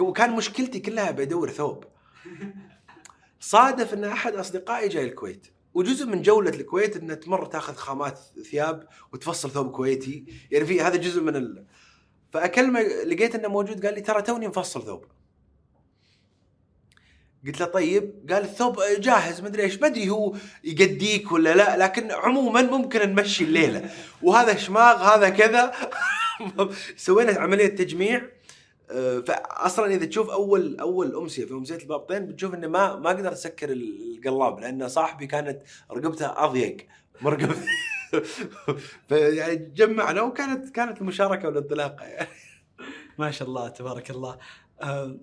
وكان 0.00 0.36
مشكلتي 0.36 0.80
كلها 0.80 1.10
بدور 1.10 1.50
ثوب. 1.50 1.84
صادف 3.40 3.94
إن 3.94 4.04
أحد 4.04 4.34
أصدقائي 4.34 4.88
جاي 4.88 5.04
الكويت 5.04 5.46
وجزء 5.74 6.06
من 6.06 6.22
جولة 6.22 6.50
الكويت 6.50 6.96
انه 6.96 7.14
تمر 7.14 7.44
تأخذ 7.44 7.74
خامات 7.74 8.18
ثياب 8.50 8.88
وتفصل 9.12 9.50
ثوب 9.50 9.70
كويتي. 9.70 10.24
يعني 10.50 10.66
في 10.66 10.80
هذا 10.80 10.96
جزء 10.96 11.22
من 11.22 11.36
ال... 11.36 11.64
فأكلمه 12.32 12.80
لقيت 12.80 13.34
إنه 13.34 13.48
موجود 13.48 13.86
قال 13.86 13.94
لي 13.94 14.00
ترى 14.00 14.22
توني 14.22 14.48
مفصل 14.48 14.84
ثوب. 14.86 15.04
قلت 17.46 17.60
له 17.60 17.66
طيب 17.66 18.26
قال 18.30 18.42
الثوب 18.42 18.82
جاهز 18.98 19.40
مدري 19.40 19.62
إيش 19.62 19.80
ما 19.80 19.86
أدري 19.86 20.10
هو 20.10 20.36
يقديك 20.64 21.32
ولا 21.32 21.54
لا 21.54 21.76
لكن 21.76 22.12
عموما 22.12 22.62
ممكن 22.62 23.08
نمشي 23.08 23.44
الليلة. 23.44 23.90
وهذا 24.22 24.56
شماغ 24.56 24.96
هذا 24.96 25.28
كذا. 25.28 25.72
سوينا 26.96 27.32
عملية 27.40 27.66
تجميع. 27.66 28.37
فاصلا 29.26 29.86
إذا 29.86 30.06
تشوف 30.06 30.30
أول 30.30 30.76
أول 30.80 31.16
أمسية 31.16 31.44
في 31.44 31.52
أمسية 31.52 31.76
البابطين 31.76 32.26
بتشوف 32.26 32.54
إنه 32.54 32.68
ما 32.68 32.96
ما 32.96 33.10
قدرت 33.10 33.32
اسكر 33.32 33.72
القلاب 33.72 34.60
لأن 34.60 34.88
صاحبي 34.88 35.26
كانت 35.26 35.62
رقبته 35.92 36.44
أضيق 36.44 36.76
من 37.22 37.28
رقبتي 37.28 37.68
فيعني 39.08 39.56
جمعنا 39.56 40.22
وكانت 40.22 40.68
كانت 40.68 41.00
المشاركة 41.00 41.48
والانطلاقة 41.48 42.04
يعني. 42.04 42.28
ما 43.18 43.30
شاء 43.30 43.48
الله 43.48 43.68
تبارك 43.68 44.10
الله. 44.10 44.38
آه، 44.82 45.16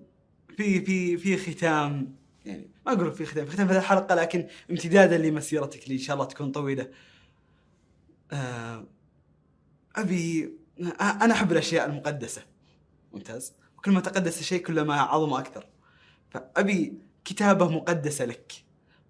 في 0.56 0.80
في 0.80 1.16
في 1.16 1.36
ختام 1.36 2.16
يعني 2.44 2.70
ما 2.86 2.92
أقول 2.92 3.12
في 3.12 3.26
ختام 3.26 3.46
في 3.46 3.52
ختام 3.52 3.68
هذه 3.68 3.78
الحلقة 3.78 4.14
لكن 4.14 4.46
امتدادا 4.70 5.18
لمسيرتك 5.18 5.84
اللي 5.84 5.94
إن 5.94 6.00
شاء 6.00 6.14
الله 6.14 6.26
تكون 6.26 6.52
طويلة. 6.52 6.88
آه، 8.32 8.84
أبي 9.96 10.52
آه، 11.00 11.02
أنا 11.02 11.34
أحب 11.34 11.52
الأشياء 11.52 11.86
المقدسة. 11.86 12.42
ممتاز. 13.16 13.52
وكل 13.78 13.90
ما 13.90 14.00
تقدس 14.00 14.40
الشيء 14.40 14.62
كلما 14.62 14.94
عظم 15.00 15.32
أكثر. 15.32 15.66
فأبي 16.30 16.94
كتابة 17.24 17.68
مقدسة 17.68 18.24
لك. 18.24 18.52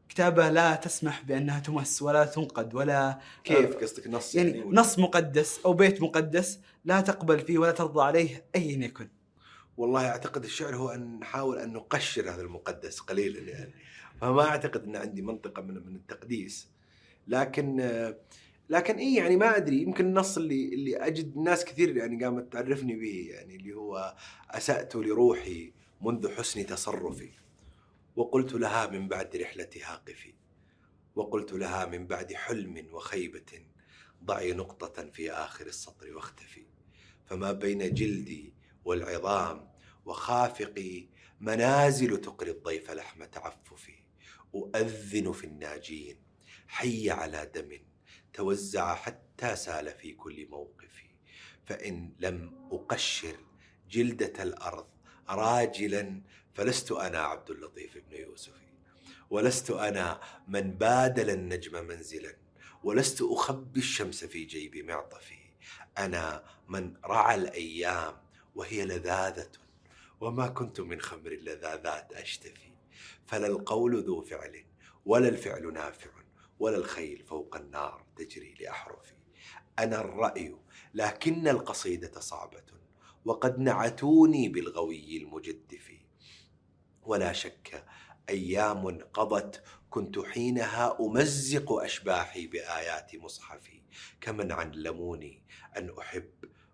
كتابة 0.09 0.48
لا 0.50 0.74
تسمح 0.74 1.22
بأنها 1.22 1.61
تمس 1.61 2.02
ولا 2.02 2.24
تنقد 2.24 2.74
ولا 2.74 3.18
كيف 3.44 3.76
قصدك؟ 3.76 4.07
نص 4.09 4.34
يعني 4.34 4.61
ولا- 4.62 4.80
نص 4.80 4.98
مقدس 4.98 5.61
أو 5.66 5.72
بيت 5.72 6.02
مقدس 6.02 6.59
لا 6.84 7.00
تقبل 7.00 7.38
فيه 7.40 7.59
ولا 7.59 7.72
ترضى 7.72 8.02
عليه 8.02 8.44
ايا 8.57 8.84
يكن. 8.84 9.09
والله 9.76 10.09
أعتقد 10.09 10.44
الشعر 10.44 10.76
هو 10.76 10.88
أن 10.90 11.18
نحاول 11.20 11.59
أن 11.59 11.72
نقشر 11.72 12.30
هذا 12.30 12.42
المقدس 12.42 13.00
قليلا 13.00 13.40
يعني. 13.40 13.74
فما 14.20 14.42
أعتقد 14.48 14.84
أن 14.84 14.96
عندي 14.96 15.22
منطقة 15.22 15.62
من 15.62 15.74
من 15.86 15.96
التقديس. 15.96 16.68
لكن 17.28 17.80
آه، 17.80 18.16
لكن 18.69 18.97
اي 18.97 19.14
يعني 19.14 19.37
ما 19.37 19.57
أدري 19.57 19.83
يمكن 19.83 20.07
النص 20.07 20.37
اللي 20.37 20.75
اللي 20.75 20.97
أجد 20.97 21.37
ناس 21.37 21.64
كثير 21.64 21.97
يعني 21.97 22.25
قامت 22.25 22.53
تعرفني 22.53 22.97
به 22.97 23.29
يعني 23.31 23.57
اللي 23.57 23.75
هو 23.75 24.17
أسأت 24.51 24.97
لروحي 24.97 25.73
منذ 26.01 26.35
حسن 26.35 26.67
تصرفي 26.67 27.31
وقلت 28.17 28.53
لها 28.53 28.87
من 28.87 29.09
بعد 29.09 29.37
رحلتها 29.37 30.03
قفي 30.09 30.35
وقلت 31.14 31.53
لها 31.53 31.87
من 31.87 32.07
بعد 32.07 32.33
حلم 32.33 32.87
وخيبة 32.93 33.67
ضعي 34.25 34.53
نقطة 34.53 35.11
في 35.11 35.33
آخر 35.33 35.67
السطر 35.67 36.17
واختفي 36.17 36.67
فما 37.27 37.53
بين 37.53 37.95
جلدي 37.95 38.55
والعظام 38.85 39.69
وخافقي 40.05 41.09
منازل 41.41 42.21
تقري 42.21 42.51
الضيف 42.51 42.91
لحم 42.91 43.25
تعففي 43.25 43.95
أؤذن 44.55 45.33
في 45.33 45.45
الناجين 45.45 46.23
حي 46.69 47.11
على 47.11 47.51
دم 47.55 47.79
توزع 48.32 48.94
حتى 48.94 49.57
سال 49.57 49.90
في 49.90 50.12
كل 50.12 50.46
موقف. 50.50 51.02
فإن 51.66 52.12
لم 52.18 52.68
أقشر 52.72 53.36
جلدة 53.90 54.42
الأرض 54.42 54.86
راجلا 55.28 56.20
فلست 56.54 56.92
أنا 56.92 57.18
عبد 57.18 57.50
اللطيف 57.50 57.98
بن 57.98 58.16
يوسف. 58.16 58.52
ولست 59.30 59.70
أنا 59.70 60.20
من 60.48 60.70
بادل 60.70 61.30
النجم 61.30 61.86
منزلا. 61.86 62.36
ولست 62.84 63.22
أخبي 63.22 63.80
الشمس 63.80 64.24
في 64.24 64.44
جيب 64.44 64.76
معطفي. 64.76 65.38
أنا 65.98 66.44
من 66.68 66.94
رعى 67.04 67.34
الأيام 67.34 68.16
وهي 68.54 68.84
لذاذة 68.84 69.50
وما 70.20 70.48
كنت 70.48 70.80
من 70.80 71.00
خمر 71.00 71.32
اللذاذات 71.32 72.12
أشتفي. 72.12 72.72
فلا 73.26 73.46
القول 73.46 74.04
ذو 74.04 74.22
فعل 74.22 74.64
ولا 75.07 75.28
الفعل 75.28 75.72
نافع. 75.72 76.11
ولا 76.59 76.76
الخيل 76.76 77.24
فوق 77.26 77.57
النار 77.57 78.07
تجري 78.16 78.54
لأحرفي. 78.61 79.14
أنا 79.78 80.00
الرأي 80.00 80.57
لكن 80.94 81.48
القصيدة 81.48 82.20
صعبة 82.20 82.64
وقد 83.24 83.59
نعتوني 83.59 84.48
بالغوي 84.48 85.16
المجدف. 85.16 85.92
ولا 87.02 87.32
شك 87.32 87.84
أيام 88.28 88.98
قضت 88.98 89.62
كنت 89.90 90.18
حينها 90.18 90.98
أمزق 91.00 91.72
أشباحي 91.72 92.46
بآيات 92.46 93.16
مصحفي. 93.16 93.82
كمن 94.20 94.52
علموني 94.52 95.42
أن 95.76 95.94
أحب 95.98 96.30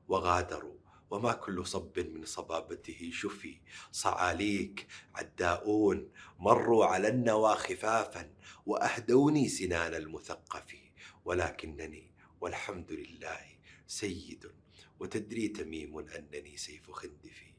وغادروا. 0.08 0.81
وما 1.12 1.32
كل 1.32 1.66
صب 1.66 1.98
من 1.98 2.24
صبابته. 2.24 3.10
شفي 3.12 3.60
صعاليك 3.92 4.86
عداؤون 5.14 6.10
مروا 6.38 6.84
على 6.86 7.08
النوى 7.08 7.54
خفافا 7.54 8.30
وأهدوني 8.66 9.48
سنان 9.48 9.94
المثقف. 9.94 10.76
ولكنني 11.24 12.10
والحمد 12.40 12.92
لله 12.92 13.40
سيد 13.86 14.52
وتدري 15.00 15.48
تميم 15.48 15.98
أنني 15.98 16.56
سيف 16.56 16.90
خندفي 16.90 17.52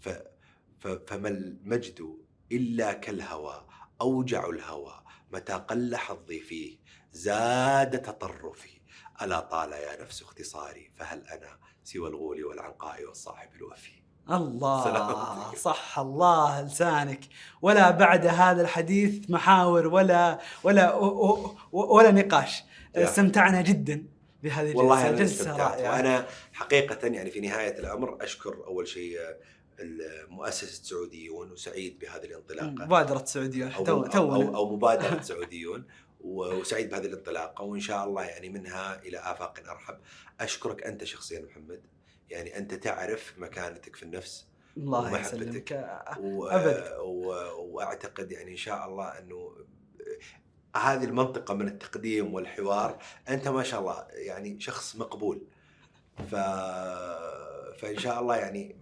ف 0.00 0.08
فما 1.06 1.28
المجد 1.28 2.18
إلا 2.52 2.92
كالهوى 2.92 3.66
أوجع 4.00 4.48
الهوى 4.48 5.04
متى 5.32 5.52
قل 5.52 5.96
حظي 5.96 6.40
فيه 6.40 6.78
زاد 7.12 8.02
تطرفي. 8.02 8.80
ألا 9.22 9.40
طال 9.40 9.72
يا 9.72 10.02
نفس 10.02 10.22
اختصاري 10.22 10.90
فهل 10.96 11.26
أنا 11.26 11.58
سوى 11.86 12.08
الغول 12.08 12.44
والعنقاء 12.44 13.04
والصاحب 13.04 13.48
الوفي. 13.56 13.92
الله 14.30 14.84
سلامتك. 14.84 15.58
صح 15.58 15.98
الله 15.98 16.62
لسانك. 16.62 17.20
ولا 17.62 17.90
بعد 17.90 18.26
هذا 18.26 18.62
الحديث 18.62 19.30
محاور 19.30 19.86
ولا 19.86 20.40
ولا 20.64 20.94
ولا 21.72 22.10
نقاش. 22.10 22.64
استمتعنا 22.96 23.62
جدا 23.62 24.06
بهذه 24.42 24.66
الجلسة. 24.66 24.78
والله 24.78 25.08
أنا 25.08 25.16
جلسة 25.16 25.56
رائعة. 25.56 25.92
وأنا 25.92 26.26
حقيقة 26.52 27.06
يعني 27.06 27.30
في 27.30 27.40
نهاية 27.40 27.78
الأمر 27.78 28.18
أشكر 28.20 28.66
أول 28.66 28.88
شيء 28.88 29.18
مؤسسة 30.28 30.84
سعوديون 30.84 31.52
وسعيد 31.52 31.98
بهذه 31.98 32.24
الانطلاقة. 32.24 32.84
مبادرة 32.86 33.24
سعوديه 33.24 33.76
أو, 33.76 33.86
أو, 33.86 34.04
أو, 34.04 34.56
أو 34.56 34.76
مبادرة 34.76 35.20
سعوديون. 35.20 35.84
وسعيد 36.20 36.90
بهذه 36.90 37.06
الانطلاقة 37.06 37.64
وإن 37.64 37.80
شاء 37.80 38.04
الله 38.04 38.22
يعني 38.24 38.48
منها 38.48 39.02
إلى 39.02 39.18
آفاق 39.18 39.70
أرحب. 39.70 39.98
أشكرك 40.40 40.82
أنت 40.82 41.04
شخصيا 41.04 41.40
محمد. 41.40 41.82
يعني 42.30 42.58
أنت 42.58 42.74
تعرف 42.74 43.34
مكانتك 43.38 43.96
في 43.96 44.02
النفس 44.02 44.46
الله. 44.76 45.20
يسلمك. 45.20 45.72
و... 46.20 46.44
و... 47.00 47.28
وأعتقد 47.58 48.32
يعني 48.32 48.50
إن 48.50 48.56
شاء 48.56 48.86
الله 48.88 49.18
إنه 49.18 49.56
هذه 50.76 51.04
المنطقة 51.04 51.54
من 51.54 51.68
التقديم 51.68 52.34
والحوار 52.34 52.98
أنت 53.28 53.48
ما 53.48 53.62
شاء 53.62 53.80
الله 53.80 54.06
يعني 54.10 54.60
شخص 54.60 54.96
مقبول. 54.96 55.42
ف 56.30 56.34
فإن 57.78 57.98
شاء 57.98 58.20
الله 58.20 58.36
يعني 58.36 58.76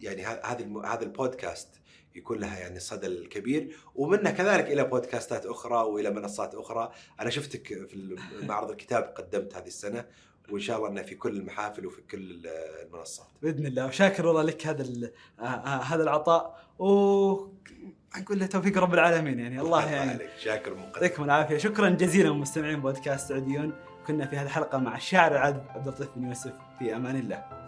يعني 0.00 0.26
ه- 0.26 0.40
هذه 0.44 0.62
الم- 0.62 0.86
هذا 0.86 1.02
البودكاست 1.04 1.68
يكون 2.18 2.38
لها 2.38 2.58
يعني 2.58 2.76
الصدى 2.76 3.06
الكبير 3.06 3.76
ومنها 3.94 4.32
كذلك 4.32 4.66
إلى 4.66 4.84
بودكاستات 4.84 5.46
أخرى 5.46 5.76
وإلى 5.76 6.10
منصات 6.10 6.54
أخرى. 6.54 6.92
أنا 7.20 7.30
شفتك 7.30 7.66
في 7.66 8.16
معرض 8.42 8.70
الكتاب 8.74 9.02
قدمت 9.02 9.54
هذه 9.54 9.66
السنة 9.66 10.04
وإن 10.50 10.60
شاء 10.60 10.76
الله 10.76 10.88
انها 10.88 11.02
في 11.02 11.14
كل 11.14 11.36
المحافل 11.36 11.86
وفي 11.86 12.02
كل 12.02 12.46
المنصات. 12.86 13.26
بإذن 13.42 13.66
الله. 13.66 13.86
وشاكر 13.86 14.26
والله 14.26 14.42
لك 14.42 14.66
هذا 14.66 15.10
آه، 15.40 15.42
آه، 15.42 15.82
هذا 15.82 16.02
العطاء 16.02 16.64
و 16.78 16.86
نقول 18.18 18.38
له 18.38 18.46
توفيق 18.46 18.78
رب 18.78 18.94
العالمين 18.94 19.38
يعني. 19.38 19.60
الله 19.60 19.92
يعين 19.92 20.08
عليك. 20.08 20.30
شاكر 20.38 20.74
مقدم 20.74 21.02
يعطيكم 21.02 21.24
العافية. 21.24 21.58
شكرا 21.58 21.90
جزيلا 21.90 22.32
مستمعين 22.32 22.80
بودكاست 22.80 23.28
سعوديون 23.28 23.72
كنا 24.06 24.26
في 24.26 24.36
هذه 24.36 24.44
الحلقة 24.44 24.78
مع 24.78 24.96
الشاعر 24.96 25.32
العذب 25.32 25.64
عبد 25.68 25.88
اللطيف 25.88 26.08
بن 26.16 26.28
يوسف. 26.28 26.52
في 26.78 26.96
أمان 26.96 27.16
الله. 27.16 27.67